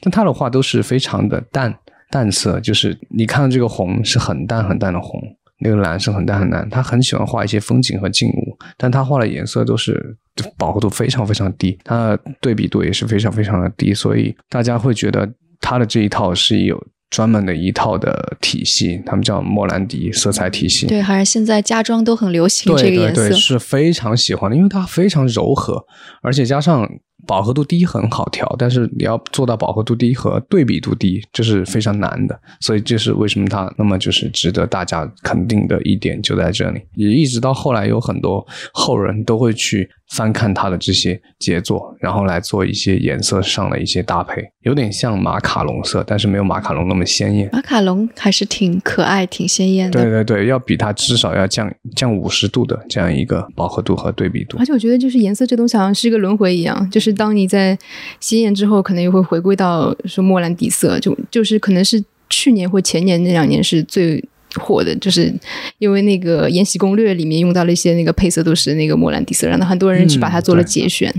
[0.00, 1.74] 但他的画都是非常的淡
[2.10, 5.20] 淡色，就是你看到这个红是很淡很淡的红，
[5.60, 10.16] 那个蓝是很淡很淡，他很喜欢画一些风景和静物，但他画的颜色都是
[10.56, 15.28] 饱和度非常非常低，它的对比度也是非常非常的低，所以大家会觉得
[15.60, 16.80] 他的这一套是有。
[17.10, 20.86] 专门的一套的体系，他们叫莫兰迪色彩体系。
[20.86, 23.22] 对，还是现在家装都很流行对这个颜色。
[23.22, 25.84] 对对，是非常喜欢的，因为它非常柔和，
[26.22, 26.88] 而且加上
[27.28, 32.40] 饱和度低很好调，但是你要做到饱和度低和对比度低，这是非常难的。
[32.60, 36.80] 所以这是为什么它那么就是值得大家肯定的一点就在这里。
[36.94, 47.50] 也一直到后来有很多后人都会去翻看他的这些杰作，然后来做一些颜色上的一些搭配，有点像马卡龙色，但是没有马卡龙那么鲜艳。
[47.52, 50.00] 马卡龙还是挺可爱、挺鲜艳的。
[50.00, 54.64] 对对对，要比它至少要降降五十度的这样一个饱和度和对比度而。
[54.64, 57.78] 且我觉得，就是颜色这东西好像是一个轮回一样，就是当你在
[58.18, 65.30] 新演之后，可能又会回归到说莫兰迪色，就就是可能是去年或前年那两年是最火的，就是
[65.78, 71.12] 因为那个《延禧攻略》里面用到了一些那个配色都是那个莫兰迪色，然后很多人去把它做了节选。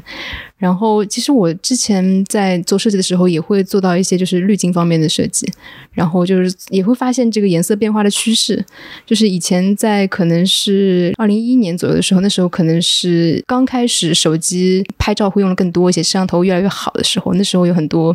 [0.59, 5.49] 然后，其实我之前在做设计的时候，也会做到一些就是滤镜方面的设计，
[5.93, 8.63] 然后就是也会发现这个颜色变化的趋势。
[9.05, 18.13] 就是以前在可能是二零一一年左右的时候，那时候可能是刚开始手机拍照会用的更多一些，摄像头越来越好的时候，那时候有很多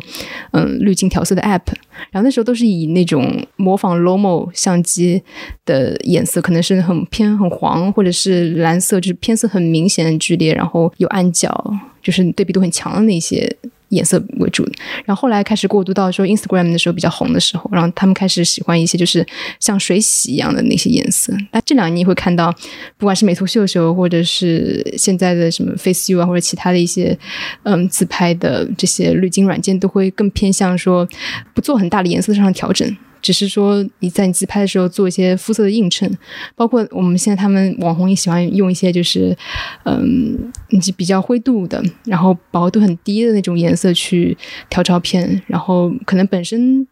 [0.51, 1.73] 嗯滤镜调色的 app，
[2.11, 5.23] 然后那时候都是以那种模仿 Lomo 相机
[5.65, 11.73] 的颜色，可能是很偏很黄，或者是蓝色，就是偏色很明显、的剧烈，然后有暗角，
[12.05, 13.53] 就是对比度很强的那些。
[13.89, 14.67] 颜色为主，
[15.05, 19.25] 然后后来开始过渡到说 Instagram 的时候比较红的时候，然后他们开始喜欢一些就是
[19.59, 21.31] 像水洗一样的那些颜色。
[21.51, 22.51] 那这两年你会看到，
[22.97, 27.17] 不管是美图秀秀，或者是现在的什么 FaceU 啊，或者其他的一些
[27.61, 31.07] 嗯自拍的这些滤镜软件，都会更偏向说
[31.53, 32.97] 不做很大的颜色上的调整。
[33.25, 36.07] 只是说你在你自拍的时候做一些肤色的映衬，
[36.55, 39.35] 包括我们现在他们网红也喜欢用一些就是，
[39.83, 44.37] 嗯，以及比较灰度的，然后饱和度很低的那种颜色去
[44.69, 46.85] 调照片，然后可能本身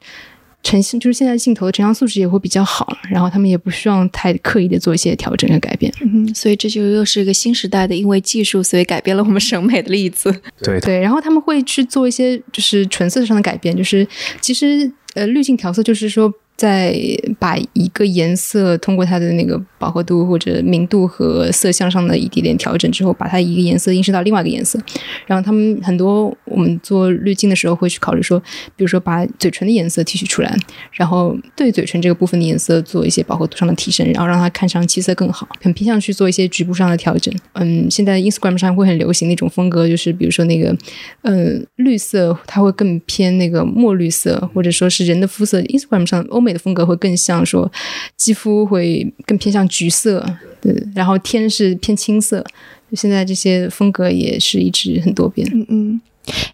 [0.63, 5.93] 成像就是现在镜头的成像素质也会比较好，然后他们也不需要太刻意的做一些调整和改变。
[6.01, 10.33] 嗯，所以这就又是一个新时代的，因为技术所以改变了我们 审美的例子。
[10.63, 14.07] 对对，然后他们会去做一些就是纯色上的改变，就是
[14.41, 16.33] 其实呃滤镜调色就是说。
[16.55, 16.95] 在
[17.39, 24.79] 把一个颜色通过它的那个饱和度或者明度和色相上的一点点调整之后，把它一个颜色映射到另外一个颜色。
[25.25, 28.39] 然后他们很多我们做滤镜的时候会去考虑说，
[28.75, 30.55] 比如说把嘴唇的颜色提取出来，
[30.91, 37.33] 然后对嘴唇这个部分的颜色做一些饱和度上的提升，然后让它看上气色更好，很偏向去做一些局部上的调整。
[37.53, 40.75] 嗯，现在 Instagram 上会很流行那种风格，就是比如说那个
[41.23, 45.59] 嗯绿色，它会更偏那个墨绿色，或者说是人的肤色。
[45.63, 47.71] Instagram 上欧美的风格会更像说
[48.17, 50.23] 肌肤会更偏向橘色，
[50.61, 52.45] 对，然后天是偏青色。
[52.91, 55.49] 现在这些风格也是一直很多变。
[55.51, 56.01] 嗯嗯。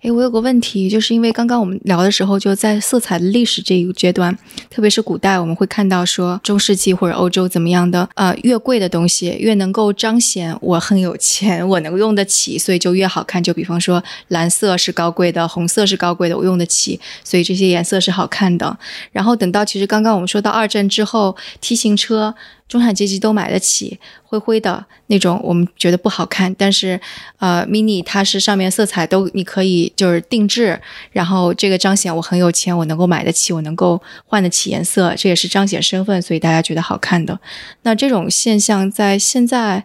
[0.01, 4.35] 诶，我有个问题，就是因为刚刚我们聊的时候，就在色彩的历史这一个阶段，
[4.69, 13.43] 特别是古代，我们会看到说中世纪或者欧洲怎么样的，呃，越贵的东西越能够彰显我很有钱，我能用得起，所以就越好看。
[13.43, 18.77] 就比方说蓝色是高贵的，红色是高贵的，我用得起，所以这些颜色是好看的。
[19.11, 22.33] 然后等到其实刚刚我们说到二战之后，T 型车。
[22.69, 26.53] 中产阶级都买得起，灰灰的那种，我们觉得不好看。
[26.53, 27.01] 但是，
[27.39, 30.79] 呃，mini 它是上面色彩都你可以就是定制，
[31.11, 37.39] 然后这个彰显我很有钱，我能够买得起，我能够换得起颜色，这也是彰显身份，所以大家觉得好看的。
[37.81, 39.83] 那这种现象在现在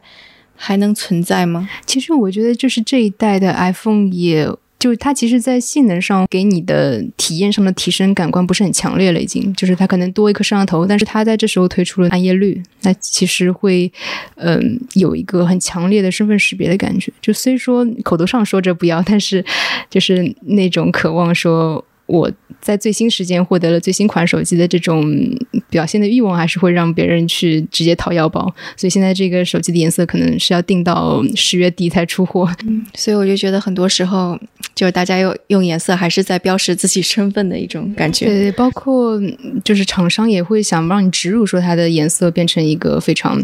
[0.55, 1.67] 还能存在吗？
[1.87, 4.47] 其实我觉得就是这一代的 iPhone 也。
[4.85, 13.91] 就是它其实，在性能上给你的体验上的提升感官不是很强烈了，已经就是它可能多一颗摄像头，但是它在这时候推出了暗夜绿，那其实会
[14.35, 17.11] 嗯有一个很强烈的身份识别的感觉。
[17.23, 19.43] 就虽说口头上说着不要，但是
[19.89, 21.83] 就是那种渴望说。
[22.07, 22.31] 我
[22.61, 25.11] 在最新时间获得了最新款手机的这种
[25.71, 28.43] 表现的欲望，还是会让别人去直接掏腰包。
[28.77, 32.47] 所以现在这个手机的颜色可能是要定到十月底才出货。
[32.95, 34.39] 所以我就觉得很多时候，
[34.75, 38.27] 就是大家用用颜色还是在标识自己身份的一种感觉。
[38.27, 39.21] 对，包括
[39.63, 43.41] 就是厂商也会想让你植入说它的颜色变成一个非常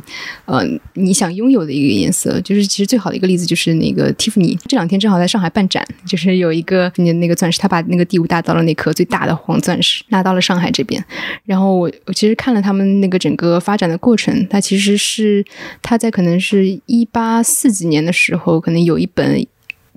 [0.47, 0.63] 呃
[0.95, 2.41] 你想拥有的一个颜色。
[2.41, 8.41] 就是其实最好的一个例子就是那个蒂芙尼，这两天正好在上海办展，就是有一个你那个钻石，他把那个第五大。
[8.41, 11.05] 道的那颗最大的黄钻石，拿到了上海这边。
[11.45, 15.45] 然后我我其实看了他们那个整个发展的过程，它其实是
[15.83, 19.47] 他在可能是一八四几年的时候，可能有一本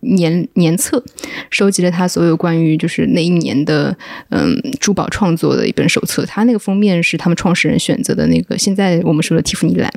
[0.04, 1.04] 年年册，
[1.50, 3.96] 收集了他所有关于就是那一年的
[4.30, 6.26] 嗯珠宝创作的一本手册。
[6.26, 9.92] 他那个封面是他们创始人选择的那个，现在我们说的蒂芙尼蓝。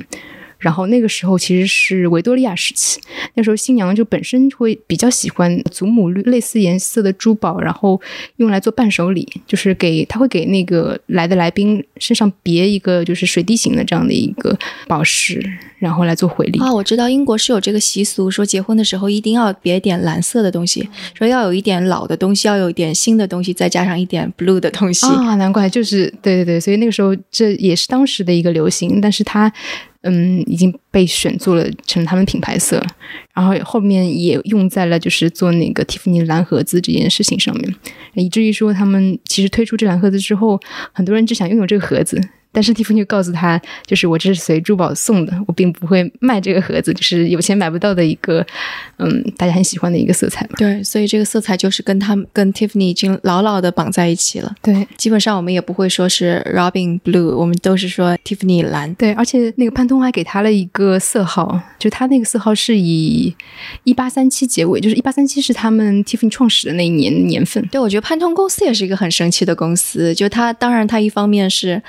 [0.59, 2.99] 然后那个时候其实是维多利亚时期，
[3.35, 7.99] 那时候新娘就本身会比较喜欢祖母绿类似颜色的珠宝，然后
[8.37, 15.41] 用来做伴手礼，就是给他会给那个来的来宾身上别一个就是水滴形的这样的一个宝石，
[15.77, 16.59] 然后来做回礼。
[16.59, 29.51] 啊，我知道英国是有这个习俗，说结婚的时候一定要别点蓝色的东西，说要有一点老的东西，要有一点新的东西，再加上一点 blue 的东西啊，难怪就是对对对，所以那个时候这也是当时的一个流行，但是它。
[30.07, 32.81] 嗯，已经被选做了成他们品牌色，
[33.33, 37.75] 然后后面也用在了就是做那个蒂芙尼蓝盒子这件事情上面，
[38.13, 40.59] 以至于说他们其实推出这蓝盒子之后，
[40.93, 42.19] 很多人只想拥有这个盒子。
[42.57, 48.43] 但是蒂芙尼告诉他，就是我这是随珠宝送的，我并不会卖这个盒子，就是有钱买不到的一个，
[48.97, 50.55] 嗯，大家很喜欢的一个色彩嘛。
[50.57, 54.55] 对，所以这个色彩就是跟他们跟 Tiffany 已经牢牢的绑在一起了。
[54.63, 58.91] 对，基本上我们也不会说是 Robin Blue，我们都是说 Tiffany 蓝。
[58.95, 63.35] 对，而且那个潘通还给他了一个色号，就他那个色号是以
[63.83, 67.63] 一八三七结尾，就是一八三七是他们 Tiffany 创始的那一年年份。
[67.67, 71.79] 对，我觉得潘通公司也是一个很神奇的公司，就它当然它一方面是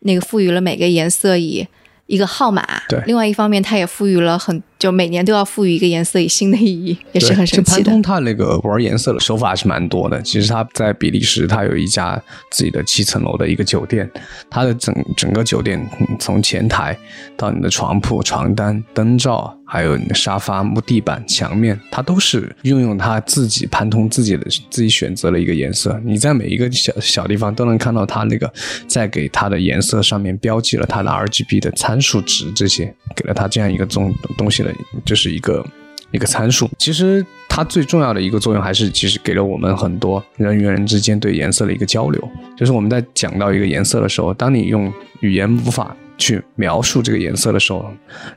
[0.00, 0.17] 那个。
[0.20, 1.66] 赋予了每个颜色以
[2.06, 3.02] 一个号码，对。
[3.06, 4.62] 另外一方面，它也赋予了很。
[4.78, 7.82] 就每年都要赋予一个颜色以新的意义，也是很神奇的。
[7.82, 10.22] 潘通他那个玩颜色的手法是蛮多的。
[10.22, 12.16] 其实他在比利时，他有一家
[12.52, 14.08] 自己的七层楼的一个酒店，
[14.48, 15.84] 他的整整个酒店
[16.20, 16.96] 从前台
[17.36, 26.00] 到你的床铺、床单、灯罩，还有你的沙发、木地板、墙面，它都是运用他自己盘通自己的自己选择了一个颜色。
[26.02, 28.50] 你在每一个小小地方都能看到它那个
[28.86, 34.74] 在给它的颜色上面标记了它的 RGB 的参数值，这些给了它这样一个东东西的。
[35.04, 35.64] 就是一个
[36.12, 42.30] 一个参数，其实它最重要的一个作用还是，其实给了我们很多人与人之间对颜色的一个交流。
[42.56, 47.90] 就是我们在讲到一个颜色的时候，当你用语言无法去描述这个颜色的时候，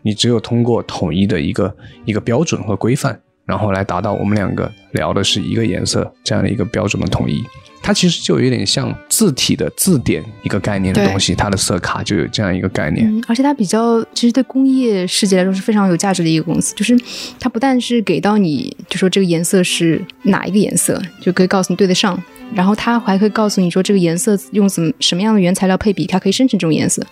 [0.04, 1.76] 你只有通过统一的一个
[2.06, 3.20] 一个标准和规范，
[3.52, 7.44] 然后来达到我们两个聊的是一个颜色这样的一个标准的统一。
[7.84, 13.22] 它其实就有点像字体的字典一个概念的东西，它的色卡就有这样一个概念。
[13.28, 16.74] 而且它比较，其实对工业世界来说是非常有价值的一个公司。
[16.76, 16.98] 就是
[17.42, 22.18] 它不但是给到你就说这个颜色是哪一个颜色，就可以告诉你对得上，
[22.54, 27.06] 然后它还可以告诉你说这个颜色用什么什么样的原材料配比，它可以生成这种颜色。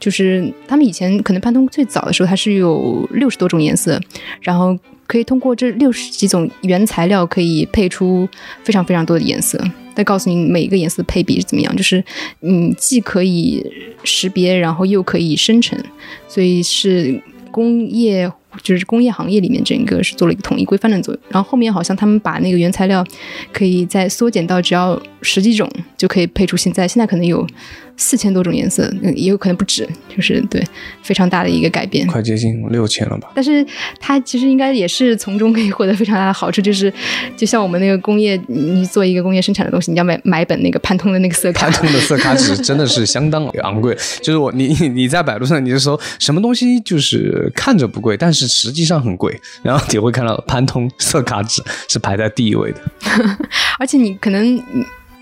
[0.00, 4.00] 就是他们以前可能潘通最早的时候，它是有六十多种颜色，
[4.40, 4.78] 然后
[5.12, 8.26] 可以通过这六十几种原材料可以配出
[8.64, 9.62] 非常非常多的颜色。
[9.94, 12.02] 再告诉你每一个颜色的配比是怎么样，就是
[12.40, 13.62] 嗯，既可以
[14.04, 15.78] 识别，然后又可以生成，
[16.26, 21.22] 所以是工业，就是工业行业里面整个是做了一个统一规范的作用。
[21.30, 23.04] 然后后面好像他们把那个原材料
[23.52, 27.46] 可以再缩减到只要十几种就可以配出现在，现在可能有。
[27.94, 30.60] 四千多种颜色，也有可能不止，就是对
[31.02, 33.30] 非常大的一个改变，快接近六千了吧？
[33.34, 33.64] 但是
[34.00, 36.92] 它其实应该也是从中可以获得非常大的好处，就是
[37.36, 43.94] 就像我们那个工业，你做一个工业生产的东西，你要买买一本那个潘通的那个色卡，潘通的色卡纸真的是相当昂贵。
[44.22, 52.80] 就是我你你在百度上，你就搜什么东西就是看着不贵，但是实际上很贵，然后你会看到潘通色卡纸是排在第一位的，
[53.78, 54.62] 而且你可能。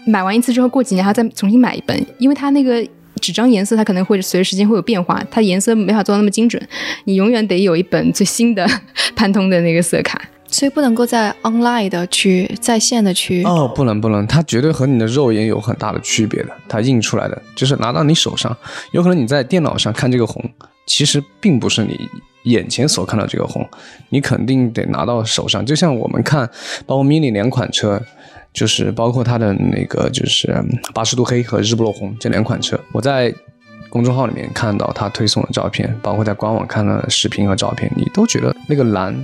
[0.06, 2.82] 买完一次之后，过几年还要再重新买一本，因为它那个
[3.20, 6.60] 纸张颜色，它可能会随着时间会有变化，它颜色没法做到那么精准。
[7.04, 8.66] 你永远得有一本最新的
[9.14, 10.18] 潘通的那个色卡，
[10.48, 16.48] 所以不能够在 online 的去在线的去哦，不能不能，它绝对和你的肉眼有很大的区别的。
[16.66, 18.56] 它印出来的就是拿到你手上，
[18.92, 20.42] 有可能你在电脑上看这个红，
[20.86, 22.08] 其实并不是你
[22.44, 23.66] 眼前所看到这个红，
[24.08, 25.64] 你肯定得拿到手上。
[25.64, 26.48] 就像我们看，
[26.86, 28.00] 包括 mini 两款车，
[28.52, 30.54] 就是包括它的那个就是
[30.94, 33.34] 八十度黑和日不落红这两款车，我在
[33.88, 39.14] 公众号里面看到他推送的照片，包括在官网看到的视频和照片，你都觉得那个蓝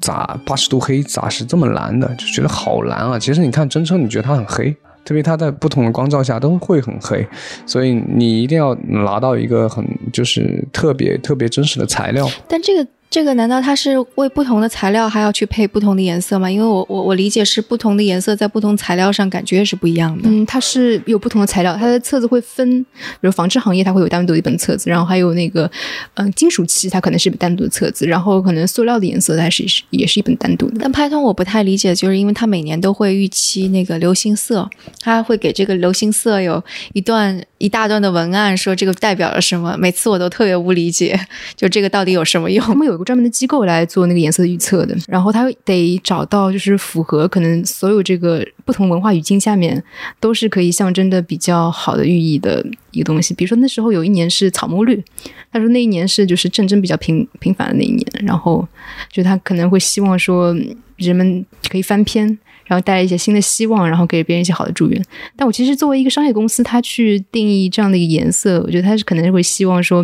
[0.00, 3.18] 咋八十度黑咋是这么蓝的，就觉得好蓝啊。
[3.18, 4.74] 其实你看真车，你觉得它很黑。
[5.04, 7.26] 特别它在不同的光照下都会很黑，
[7.66, 12.28] 所以你一定要拿到一个很就是特别特别真实的材料。
[12.48, 12.86] 但这个。
[13.12, 16.50] 这个难道它是为不同的材料还要去配不同的颜色吗？
[16.50, 20.30] 因为我我我理解是不同的颜色在不同材料上感觉也是不一样的。
[20.30, 25.70] 嗯，它是有不同的材料，它的册子会分，比如纺织行业它会有单独的一本册子，然后还有那个
[26.14, 30.78] 嗯金属漆它可能是单独的册子，然后可能塑料的颜色它是也是一本单独的。
[30.80, 34.66] 但派通我不太理解，就是因为它每年都会预期那个流行色，
[35.00, 41.20] 它会给这个流行色有一段一大段的文案，说这个代表了什么，每次我都特别不理解，
[41.54, 42.64] 就这个到底有什么用？
[42.64, 43.01] 他们有。
[43.04, 49.82] 专门的机构来做那个颜色的预测的，然后他得找到就是符合可能所有这个不同文化语境下面
[50.20, 53.34] 都是可以象征的比较好的寓意的一个东西。
[53.34, 55.02] 比如说那时候有一年是草木绿，
[55.52, 58.66] 他说那一年是就是战争比较频频繁的那一年，然后
[59.10, 60.56] 就他可能会希望说
[60.96, 62.38] 人们可以翻篇。
[62.72, 65.04] 然后带来一些新的希望，然后给别人一些好的祝愿。
[65.36, 70.02] 但我其实作为一个商业公司，它去定义这样的一个颜色，我觉得它是可能会希望说，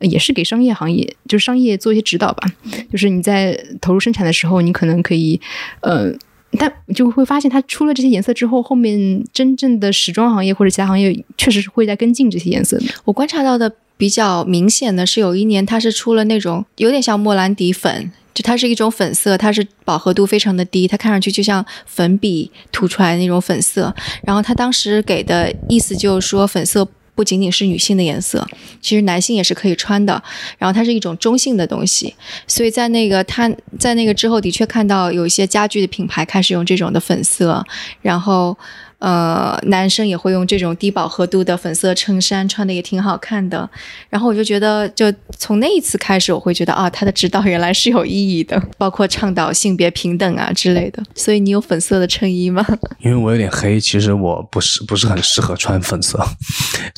[0.00, 2.46] 也是给商业行业，就是商业做一些指导吧。
[2.92, 5.40] 就是你在投入生产的时候，你可能可以，
[5.80, 6.12] 呃，
[6.58, 12.84] 但就会发现，它出了这些颜色之后，后面真正的时装行业或者其他行业，确实是会在跟进这些颜色的。
[13.06, 18.10] 我观察到的比较明显的是，有一年它是出了那种有点像莫兰迪粉。
[18.32, 23.94] 就它是一种粉色，它是饱和度非常的低，它看上去就像粉笔涂出来那种粉色。
[24.22, 28.48] 然后它当时给的意思就是说，粉色不仅仅是女性的颜色，
[28.80, 30.22] 其实男性也是可以穿的。
[30.56, 32.14] 然后它是一种中性的东西，
[32.46, 37.62] 所以在那个它在那个之后，的确看到有一些家具的品牌开始用这种的粉色，
[38.00, 38.56] 然后。
[39.00, 43.68] 呃，男生也会用这种低饱和度的粉色衬衫，穿的也挺好看的。
[44.08, 51.02] 然后我就觉得，就从那一次开始，我会觉得啊，他的指导原来是有意义的， 包括倡导性别平等啊之类的。
[51.14, 52.64] 所以你有粉色的衬衣吗？
[53.00, 56.22] 因为我有点黑，其实我不是不是很适合穿粉色，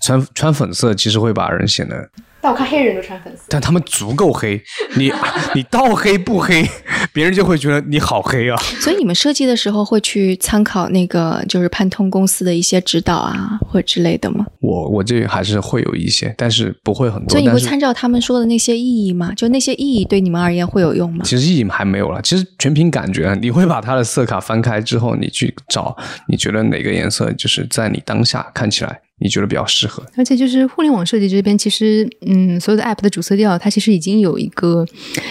[0.05, 2.11] 穿穿粉色其实会把人显得。
[2.43, 4.61] 但我看黑人都穿粉色，但他们足够黑。
[4.97, 5.13] 你
[5.55, 6.69] 你到黑不黑，
[7.13, 8.57] 别人就会觉得你好黑啊。
[8.81, 14.45] 所以你们设计的时候会去参考那个就是潘通公司的一些指导啊，或者之类的吗？
[14.61, 17.31] 我我这还是会有一些，但是不会很多。
[17.31, 19.33] 所以你会参照他们说的那些意义吗？
[19.37, 21.21] 就那些意义对你们而言会有用吗？
[21.25, 23.39] 其实意义还没有了，其实全凭感觉。
[23.41, 29.01] 你会把它的色卡翻开之后，你去找，你觉得哪个颜色就是在你当下看起来。
[29.23, 34.85] 你觉得比较适合，而且就是互联网设计这边，其实嗯，所有的 App 的主色调，它其实已经有一个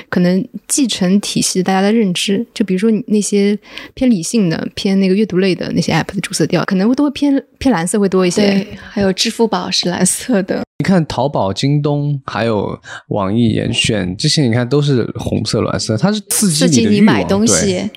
[0.08, 2.46] 可能继承体系，大家的认知。
[2.54, 3.58] 就比如说你那些
[3.94, 8.42] 偏理性的、偏那个阅读类的那些 App 的主色调，可能会都会偏偏蓝色会多一些。
[8.42, 10.64] 对，还有支付宝是蓝色的。
[10.80, 12.80] 你看淘宝、京东，还有
[13.10, 17.90] 网易严选这些，你看都是红色、蓝色，它是刺激你买东西，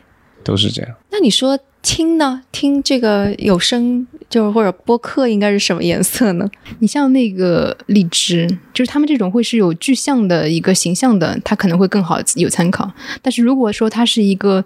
[0.43, 0.91] 都是这样。
[1.13, 1.57] 那你说？
[1.85, 2.41] 听呢？
[2.51, 6.51] 听这个有声就是或者播客应该是什么颜色呢？
[6.79, 12.91] 你像那个荔枝，就是他们这种会是有具象的一个形象的，它可能会更好有参考。
[13.21, 14.65] 但是如果说它是一个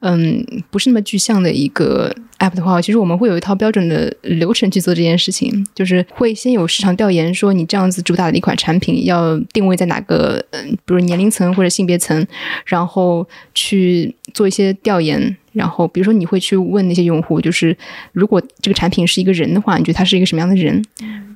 [0.00, 12.26] 嗯不是那么具象的一个 app 的话，其实我们会有一套标准的流程去做这件事情，就是会先有市场调研，说你这样子主打的一款产品要定位在哪个嗯，比如年龄层或者性别层，
[12.66, 15.34] 然后去做一些调研。
[15.58, 17.76] 然后，比如说，你会去问那些用户，就是
[18.12, 20.80] 如果这个产品是一个人的话，你觉得他是一个什么样的人？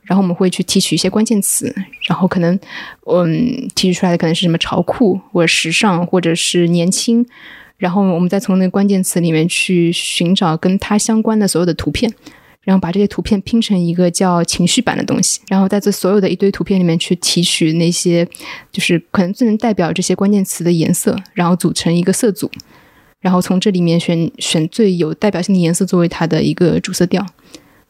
[0.04, 1.74] 然后我们会去提取一些关键词，
[2.06, 2.56] 然后可能，
[3.10, 7.26] 嗯，提取出来的可能是什么潮酷，或者时尚，或者是年轻。
[7.78, 12.08] 然后我们再从那个关键词里面去寻找跟它相关的所有的图片，
[12.62, 15.40] 然后把这些图片拼成一个叫情绪版的东西。
[15.48, 18.24] 然后在这所有的一堆图片里面去提取那些，
[18.70, 22.48] 就是可能最能代表这些关键词的颜色，然后组成一个色组。
[23.22, 27.26] 然后从这里面选选最有代表性的颜色作为它的一个主色调，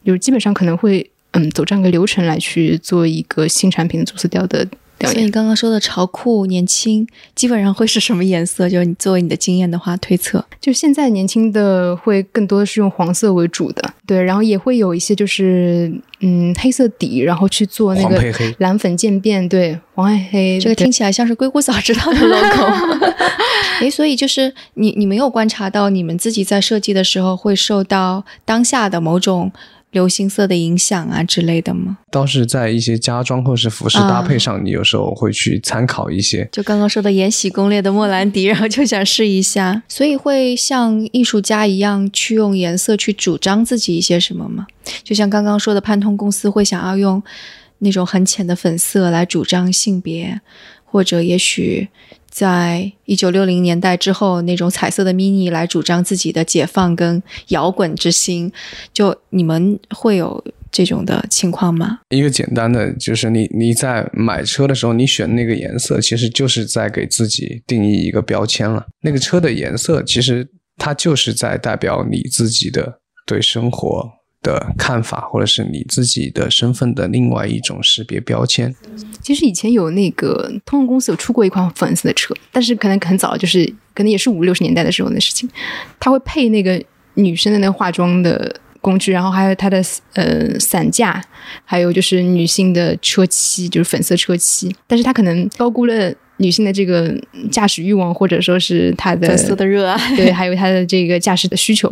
[0.04, 4.68] 就是基本上可能会嗯走这样一个流程来去做一个新产品的主色调的。
[5.08, 8.68] 所以你刚刚说的潮酷年轻，基本上会是什么颜色？
[8.68, 18.22] 就是你作为你的经验的话推测，就现在年轻的会更多的是用黄色为主的，对，然后也会有一些就是嗯黑色底，然后去做那个
[18.58, 23.06] 蓝粉渐变，对，黄黑黑，这个听起来像是硅谷早知道的 logo。
[23.80, 29.50] 哎，所以就是你你没有观察到你们自己在设计的时候会受到当下的某种。
[29.92, 31.98] 流行色的影响啊之类的吗？
[32.10, 36.48] 倒是在一些家装或是服饰搭配上，你有时候会去参考一些。
[36.50, 44.66] 就刚刚说的《延禧攻略》的莫兰迪，然后就想试一下，所以会像艺术家一样去用颜色去主张自己一些什么吗？
[45.04, 47.22] 就像刚刚说的，潘通公司会想要用
[47.78, 50.40] 那种很浅的粉色来主张性别，
[50.84, 51.88] 或者也许。
[52.32, 58.50] 在一九六零年代之后，那种彩色的 mini 来主张自己的解放跟摇滚之心，
[58.94, 62.00] 就你们会有这种的情况吗？
[62.08, 68.86] 一个简单的，就是你你在买车的时候，你选那个颜色，其实就是在给自己定义一个标签了。
[69.02, 74.10] 那个车的颜色，其实它就是在代表你自己的对生活
[74.42, 78.74] 的看法，或者是你自己的身份的另外一种识别标签。
[79.20, 83.64] 其实以前有那个通用公司有出过一款粉色的车，但是可能很早，就是
[83.94, 85.48] 可能也是五六十年代的时候的事情。
[86.00, 86.82] 它会配那个
[87.14, 89.80] 女生的那个化妆的工具，然后还有它的
[90.14, 91.22] 呃伞架，
[91.64, 94.74] 还有就是女性的车漆，就是粉色车漆。
[94.88, 96.12] 但是它可能高估了
[96.42, 97.14] 女性的这个
[97.50, 101.88] 驾驶欲望，或者说是她的粉色的热爱，对，还有她的这个驾驶的需求。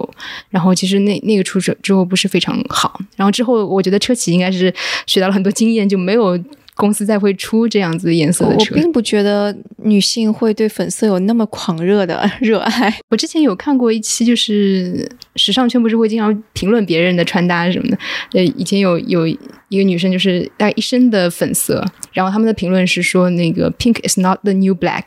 [0.51, 3.01] 然后其实那那个出手之后不是非常好。
[3.17, 4.75] 然后之后我觉得车企应该是
[5.07, 6.39] 学到了很多经验，就没有。
[6.77, 12.99] 公司再会出这样子颜色的车，我并不觉得女性会对粉色有那么狂热的 热爱。
[13.11, 17.99] 我之前有看过一期，就是时尚圈不是会经常评论别人的穿搭什么的。
[18.33, 19.29] 呃，以前有有
[19.71, 25.05] 一个女生就是带一身的粉色，然后他们的评论是说那个 “pink is not the new black”，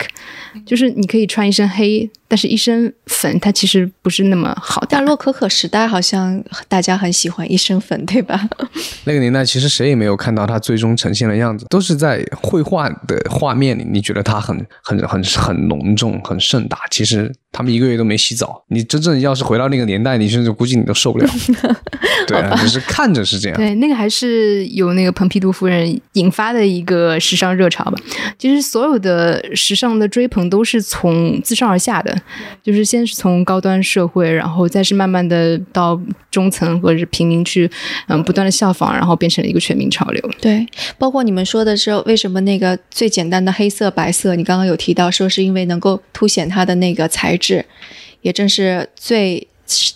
[0.66, 2.10] 就是你可以穿一身黑。
[2.26, 4.84] 但是，一身粉它其实不是那么好。
[4.90, 8.50] 但洛可可时代好像大家很喜欢一身粉，对吧？
[9.06, 16.80] 那个年代其实谁也没有看到它最终呈现的样子，都是在绘画的画面里，你觉得它很很很很隆重、很盛大。
[16.90, 18.64] 其实他们一个月都没洗澡。
[18.70, 21.30] 你真正要是回到那个年代，你甚至估计你都受不了。
[22.26, 23.58] 对啊，只是看着是这样。
[23.60, 27.94] 对，那个还是有那个蓬皮杜夫人引发的一个时尚热潮吧。
[28.38, 32.14] 其实所有的时尚的追捧都是从自上而下的。
[32.62, 36.00] 就是先是从高端社会，然后再是慢慢的到
[36.32, 37.70] 中层或者是平民去，
[38.08, 40.32] 嗯，不断的效仿，然后变成了一个全民潮流。
[40.40, 40.66] 对，
[40.98, 47.66] 包括你们说的是为什么那个最简单的黑色、白色，你刚刚有提到说是因为能够凸显它的那个材质，
[48.22, 49.48] 也正是最。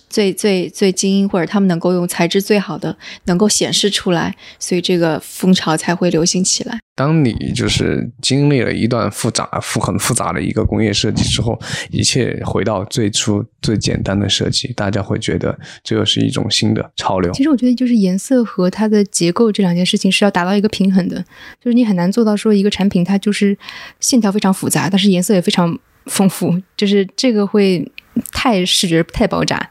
[0.10, 6.80] 最最最精英，或者他们能够用材质最好的，能够显示出来，所以这个风潮才会流行起来。
[6.96, 11.60] 当你就是经历了一段复杂、复很复杂的一个工业设计之后，
[11.92, 17.32] 一切回到最初最简单的设计，大家会觉得这又是一种新的潮流。
[17.34, 21.24] 其实我觉得，就是颜色和它的结构这两件事情是要达到一个平衡的，
[21.64, 23.56] 就是你很难做到说一个产品它就是
[24.00, 27.92] 线条非常复杂，但是颜色也非常丰富，就是这个会。
[28.32, 29.70] 太视觉太爆炸，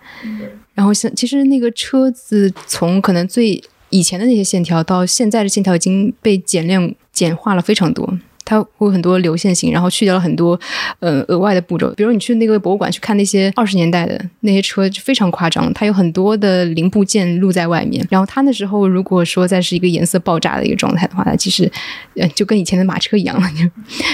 [0.75, 8.19] 然后像其实那个车子从可能最以前的那些线条到现在的线条已经被减量简化了非常多。
[8.47, 10.59] 它会有很多流线型，然后去掉了很多
[11.01, 11.93] 呃额外的步骤。
[11.95, 15.71] 比如你去那个博物馆去看那些二十年代的那些车，就非常夸张。
[15.75, 18.07] 它有很多的零部件露在外面。
[18.09, 21.71] 然后它那时候如果说再是一个颜色爆炸的一个状态的话，它其实
[22.15, 23.65] 呃就跟以前的马车一样了，就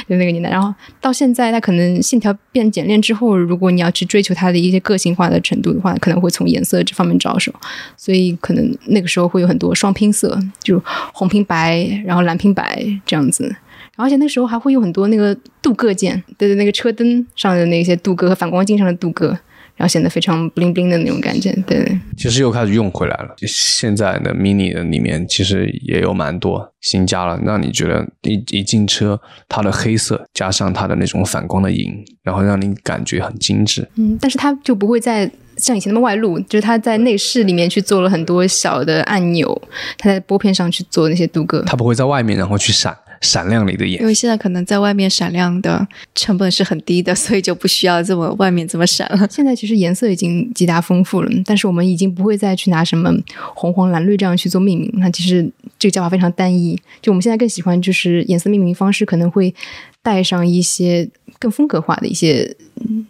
[0.08, 0.48] 就那个年代。
[0.48, 7.52] 然后到现在，它可能线条变简练之后，如果你要去追求它的一些个性化的程度的话，可能会从颜色这方面着手。
[7.96, 13.54] 所以可能那个时候会有很多双拼色，就红拼白，然后蓝拼白这样子。
[13.96, 19.28] 而且那时候还会有很多那个镀铬件，对对，那个车灯上的那些镀铬和反光镜上的镀铬，
[19.76, 22.00] 然后显得非常 bling bling 的那种感觉，对。
[22.16, 23.34] 其实又开始用回来了。
[23.46, 33.86] 现在的 mini 的里面其实也有蛮多新加了，让你觉得一一进车，它的黑色加上它的那种反光的银，然后让你感觉很精致。
[33.96, 39.60] 嗯，但是它就不会再像以前那么外露，就是它在内饰里面去做了很多小的按钮，
[39.98, 42.96] 它在拨片上去做那些镀铬，它不会在外面然后去闪。
[43.22, 49.26] 闪亮你的眼，因为现在可能在外面闪亮的成本是很低的，所以就不需要这么外面这么闪了。
[49.30, 53.10] 现在其实颜色已经极大丰富了，但是我们已经不会再去拿什么
[53.54, 54.92] 红黄蓝绿这样去做命名。
[54.96, 55.48] 那其实
[55.78, 56.78] 这个叫法非常单一。
[57.00, 59.54] 就我们现在更喜欢就是颜色命名方式可能会
[60.02, 61.08] 带上一些
[61.38, 62.54] 更风格化的一些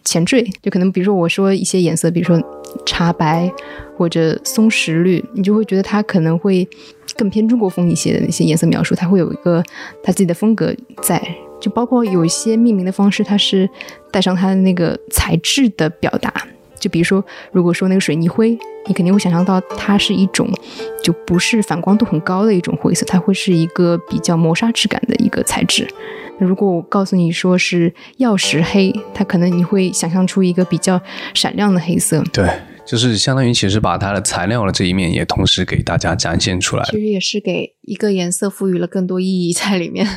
[0.05, 2.39] 前缀，就可能比如说我说一些颜色，比如说
[2.85, 3.51] 茶白
[3.97, 6.67] 或者松石绿，你就会觉得它可能会。
[7.17, 9.63] 更偏中国风一些的那些颜色描述，它会有一个
[10.03, 11.21] 它自己的风格在，
[11.59, 13.69] 就包括有一些命名的方式，它是
[14.11, 16.33] 带上它的那个材质的表达。
[16.79, 18.57] 就比如说，如果说那个水泥灰，
[18.87, 20.49] 你肯定会想象到它是一种
[21.01, 25.87] 就不是反光度很高的一种灰色，它会是一个比较磨砂质感的一个材质。
[26.39, 30.99] 那如果我告诉你说是曜石黑，它可能你会想象出一个比较
[31.33, 32.21] 闪亮的黑色。
[32.33, 32.49] 对。
[32.85, 36.91] 就是相当于其实把它的材料的这一面也同时给大家展现出来其。
[36.91, 40.07] 实也是给一个颜色赋予了更多意义在里面。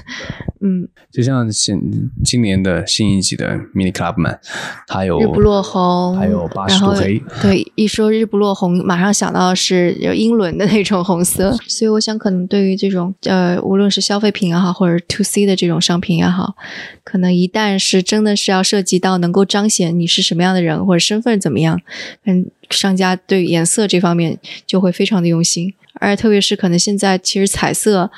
[0.60, 1.78] 嗯，就像现
[2.24, 4.38] 今年的新一季的 Mini Clubman，
[4.86, 16.56] 它有日不落红，还有八十度黑，对，一说日不落红，马上想到是有英伦的那种红色， 所以我想可能对于这种呃，无论是消费品也好，或者 to C 的这种商品也好，
[17.04, 21.80] 可能一旦是真的是要涉及到能够彰显你是什么样的人或者身份怎么样，
[22.24, 25.72] 嗯，商家对颜色这方面就会非常的用心。
[25.98, 28.10] 而特别是可能现在其实彩色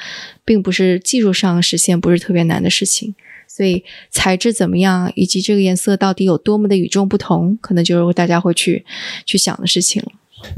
[0.45, 3.15] 并不是技术上实现不是特别难的事情，
[3.47, 8.85] 所以材质怎么样，以及这个颜色到底有多么的与众不同，可能就是大家会去
[9.25, 10.11] 去想的事情了。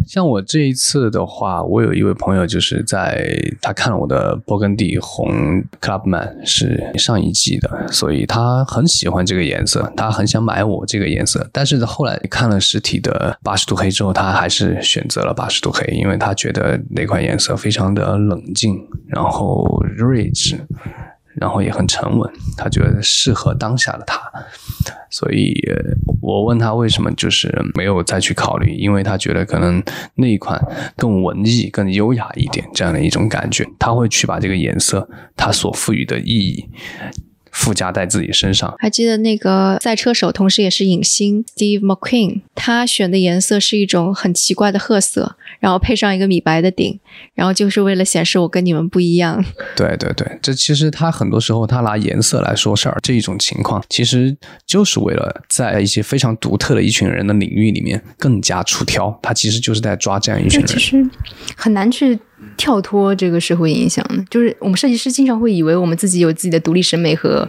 [0.07, 5.29] 像我这一次的话，我有一位朋友，就是在他看了我的勃艮第红
[5.81, 11.49] Clubman 是上一季的，所以他很喜欢这个颜色，他很想买我这个颜色。
[11.53, 18.77] 但是后来看了实体的八十度黑之后，他还是选择了八十度黑，因为他觉得那款颜色非常的冷静，
[19.07, 19.65] 然后
[19.97, 20.59] 睿智，
[21.35, 24.21] 然后也很沉稳，他觉得适合当下的他。
[25.11, 25.53] 所以
[26.23, 29.83] 我问他为什么就是没有再去考虑，因为他觉得可能
[30.15, 30.61] 那一款
[30.97, 36.69] 更文艺、更优雅一点这样的一种感觉，他会去把这个颜色它所赋予的意义
[37.53, 38.75] 附加在自己身上。
[38.79, 46.99] 还记得那个赛车手，同时也是影星 Steve McQueen，他选的颜色是一种很奇怪的褐色，然后配上一个米白的顶，
[47.35, 49.45] 然后就是为了显示我跟你们不一样。
[49.77, 54.37] 对对对，这其实他很多时候他拿颜色来说事儿，这一种情况其实
[54.67, 60.67] 就是为了在一些非常独特的一群人的领域里面更加出挑，他其实就是在抓这样一群人。
[60.67, 61.05] 其实
[61.57, 62.19] 很难去
[62.61, 64.23] 跳脱这个社会影响的。
[64.29, 67.49] 就是我们设计师经常会以为我们自己有自己的独立审美和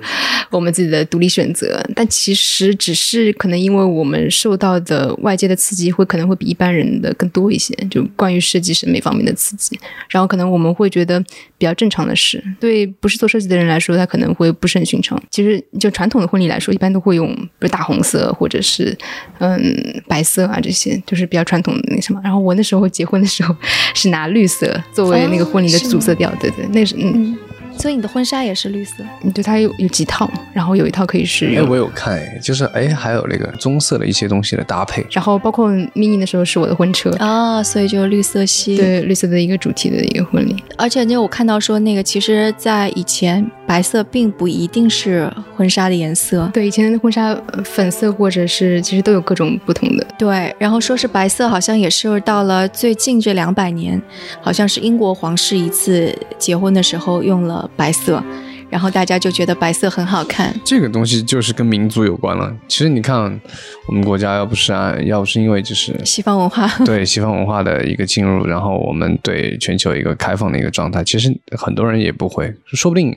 [0.50, 9.78] 我们自己的独立选择，但其实只是可能因为我们受到的外界的刺激会可能会比一般人的更多一些，就关于设计审美方面的刺激。
[10.08, 11.20] 然后可能我们会觉得
[11.58, 15.22] 比较正常的事，对不是做设计的人来说，他可能会不是很寻常。
[15.30, 17.28] 其实就传统的婚礼来说，一般都会用
[17.60, 18.98] 比如大红色或者是
[19.40, 22.22] 嗯白色啊这些，就是比较传统的那什么。
[22.24, 23.54] 然后我那时候结婚的时候
[23.94, 27.36] 是拿绿色作为那个婚礼的主色调，对对，那是嗯，
[27.78, 29.04] 所以你的婚纱也是绿色，
[29.34, 35.06] 对，它有有几套，然后有一套可以是哎，用我有看，哎，就是哎，还有那个棕色的一些东西的搭配。
[35.10, 40.56] 然后包括 mini 的时候是我的婚车，啊，所以就是绿色系。，对绿色的一个主题的一个婚礼。
[40.78, 46.50] 而且就我看到说，那个其实，在以前白色并不一定是婚纱的颜色。
[46.54, 50.06] 对，以前的婚纱呃粉色或者是其实都有各种不同的。
[50.18, 54.02] 对，然后说是白色，好像也是到了最近这两百年，
[54.42, 58.24] 好像是英国皇室一次结婚的时候用了白色，
[58.70, 60.54] 然后大家就觉得白色很好看。
[60.64, 62.56] 这个东西就是跟民族有关了。
[62.68, 63.40] 其实你看，
[63.88, 73.16] 我们国家要不是按，要不是因为就是西方文化， 对西方文化的一个进入，然后我们对全球一个开放的一个状态，其实很多人也不会，说不定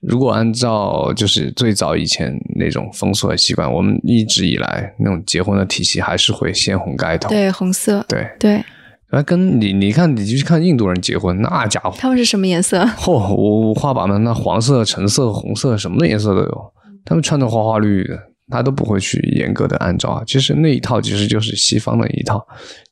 [0.00, 7.28] 如果按照就是最早以前那种风俗的习惯，我们一直以来那种结婚的体系还是会鲜红盖头。
[7.28, 8.64] 对，红色，对，对，
[9.10, 12.84] 啊，跟你你看，你就去看印度人结婚，那家伙，他们是什么颜色？
[12.98, 16.72] 嚯、五花八门，那黄色、橙色、红色，什么的颜色都有。
[17.04, 18.18] 他们穿的花花绿绿的，
[18.50, 20.22] 他都不会去严格的按照啊。
[20.26, 22.46] 其实那一套其实就是西方的一套，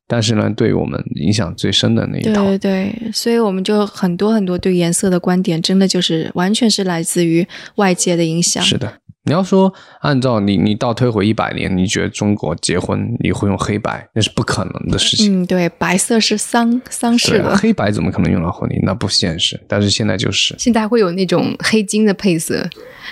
[0.08, 2.44] 但是呢，对我们影响最深的那一对套。
[2.44, 8.62] 对对，所以我们就很多很多对颜色的观点，真的就是完全是来自于外界的影响。
[8.62, 8.90] 是的，
[9.28, 15.42] 你要说按照你你倒推回一百年，你觉得中国结婚你会用黑白，那是不可能的事情。
[15.42, 18.78] 嗯，对，白色是丧丧事的，黑白怎么可能用到婚礼？
[18.84, 19.60] 那不现实。
[19.66, 22.64] 但是现在就是，现在会有那种黑金的配色，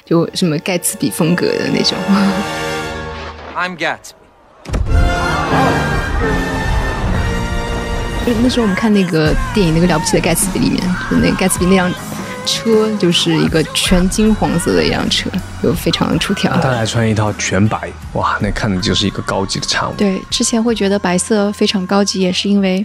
[0.05, 1.99] 就什么盖茨比风格的那种。
[3.57, 4.15] I'm Gatsby.
[8.25, 11.93] 就那时候我们看那个电影《那个了不起的盖茨比》里面，就那盖茨比那辆
[12.45, 15.31] 车就是一个全金黄色的一辆车，
[15.63, 16.53] 就非常的出挑。
[16.61, 19.95] 他还穿一套全白，哇，那看的就是一个高级的产物。
[19.97, 22.85] 对，之前会觉得白色非常高级，也是因为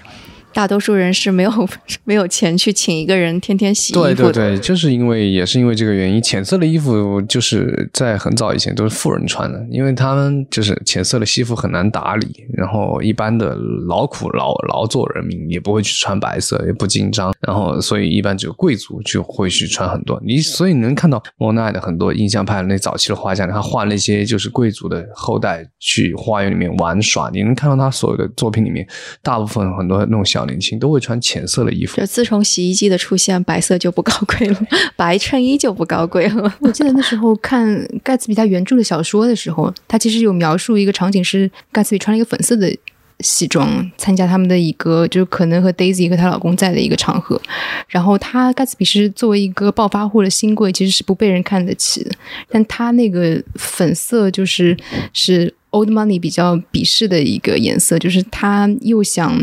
[0.53, 1.51] 大多数人是没有
[2.03, 4.23] 没有钱去请一个人天天洗衣服对的。
[4.31, 13.55] 对对，就是因为也是因为这个原因，浅色的衣服就是在很早以前都是富人穿的，因为他们就是浅色的西服很难打理，然后一般的
[13.87, 20.21] 劳苦劳劳作人民也不会去穿白色，也不紧张，然后所以一般只有贵族就会去穿很多。
[20.25, 28.87] 你所以你能看到莫奈的很多印象派的那早期的画家，他画那些就是贵族的后代去花园里面玩耍，你能看到他所有的作品里面，
[29.21, 32.05] 大部分很多那种小年轻都会穿浅色的衣服就。
[32.05, 34.59] 自从洗衣机的出现，白色就不高贵了，
[34.95, 36.53] 白衬衣就不高贵了。
[36.61, 42.75] 我记得那时候看盖茨比他原著的小说的时候，他其实有描述一个场景是盖茨比穿了一个粉色的
[43.21, 47.41] 西装，参加他们的一个就是可能和 Daisy 和她老公在的一个场合。
[47.89, 52.11] 然后她盖茨比是作为一个暴发户的新贵，其实是不被人看得起的。
[52.49, 54.77] 但她那个粉色就是
[55.11, 59.37] 是 Old Money 比较鄙视的一个颜色，就是她又想。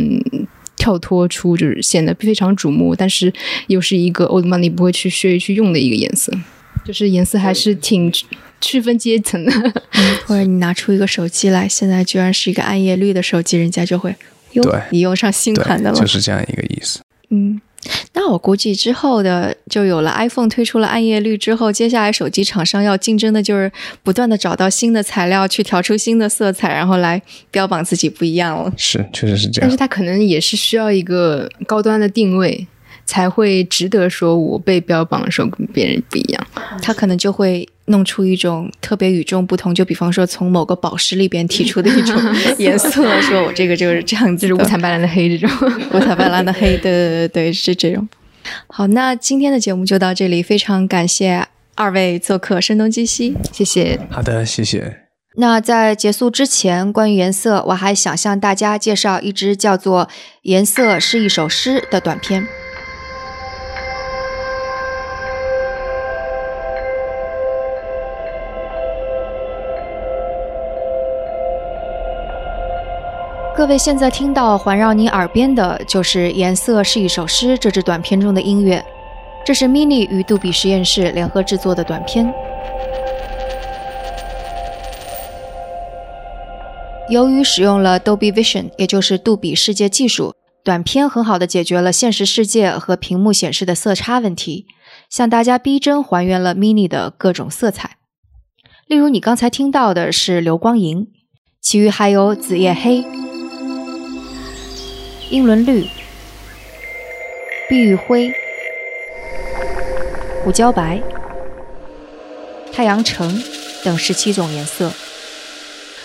[0.87, 3.33] 跳脱出就是显得非常瞩目，但是
[3.67, 6.33] 又是一个 Old Money 不会去屑于去用的一个颜色，
[6.85, 8.13] 就是颜色还是挺
[8.61, 9.53] 区分阶层的。
[10.27, 14.15] 或者你拿出一个手机来，现在居然是一个暗夜绿的手机，人家就会
[14.53, 15.99] 哟对，你用上新款的了。
[15.99, 17.01] 就是这样一个意思。
[17.31, 17.61] 嗯，
[18.15, 23.71] 那我估计之后的就有了 iPhone 推出了暗夜绿之后，接下来手机厂商要竞争的就是
[24.03, 27.21] 不断的找到新的材料去调出新的色彩，然后来
[27.51, 28.73] 标榜自己不一样了。
[28.77, 29.77] 是，确实是这样但是。
[29.77, 32.67] 它可能也是需要一个高端的定位，
[33.05, 36.47] 才会值得说我被标榜的时候跟别人不一样。
[36.81, 42.17] 它可能就会弄出一种特别与众不同，就比方说从某个宝石里边提出的一种
[42.59, 45.71] 颜色，说我这个就是这样子，就是五彩斑斓的黑这种。
[45.93, 48.09] 五彩斑斓的黑，对对对对，是这种。
[48.69, 53.37] 好，那今天的节目就到这里，非常感谢二位做客声东击西。
[53.53, 53.99] 谢谢。
[54.11, 55.03] 好的，谢谢。
[55.39, 60.07] 那在结束之前，关于颜色，我还想向大家介绍一支叫做
[60.43, 62.47] 《颜色是一首诗》的短片。
[73.57, 78.85] 各位现在听到环绕你耳边的就是《颜色是一首诗》这支短片中的音乐，
[79.47, 82.31] 这是 Mini 与杜比实验室联合制作的短片。
[87.09, 94.67] 由于使用了 Dolby Vision，也就是杜比世界技术，短片很好的解决了现实世界和屏幕显示的色差问题，
[95.09, 97.93] 向大家逼真还原了 Mini 的各种色彩。
[98.87, 101.07] 例如，你刚才听到的是流光银，
[101.63, 103.03] 其余还有紫夜黑、
[105.29, 105.89] 英伦绿、
[107.69, 108.33] 碧玉灰、
[110.45, 111.03] 胡椒白、
[112.73, 113.43] 太阳橙
[113.85, 114.93] 等十七种颜色。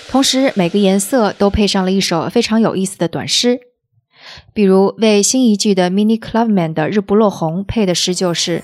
[0.10, 3.60] 同时，每个颜色都配上了一首非常有意思的短诗，
[4.54, 8.64] 比如为新一季的 Mini Clubman 的《日不落红》配的诗就是：“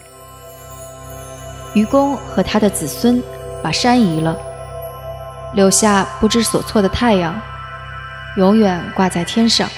[1.76, 3.22] 愚公和他的子孙
[3.62, 4.36] 把山移了，
[5.54, 7.40] 留下不知所措的太阳，
[8.38, 9.70] 永远挂在天上。”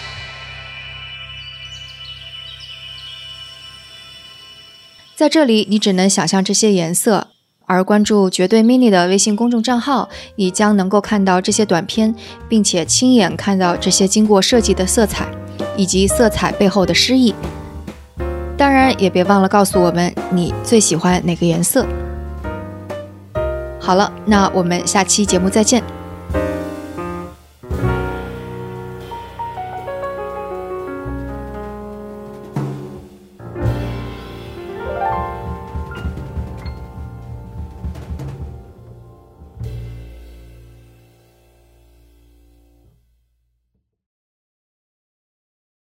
[5.19, 7.27] 在这里，你只能想象这些颜色。
[7.65, 10.07] 而关注绝对 mini 的微信公众账号，
[10.37, 12.15] 你将能够看到这些短片，
[12.47, 15.27] 并且亲眼看到这些经过设计的色彩，
[15.75, 17.35] 以及色彩背后的诗意。
[18.57, 21.85] 当然，也别忘了告诉我们你最喜欢哪个颜色。
[23.77, 25.83] 好了，那我们下期节目再见。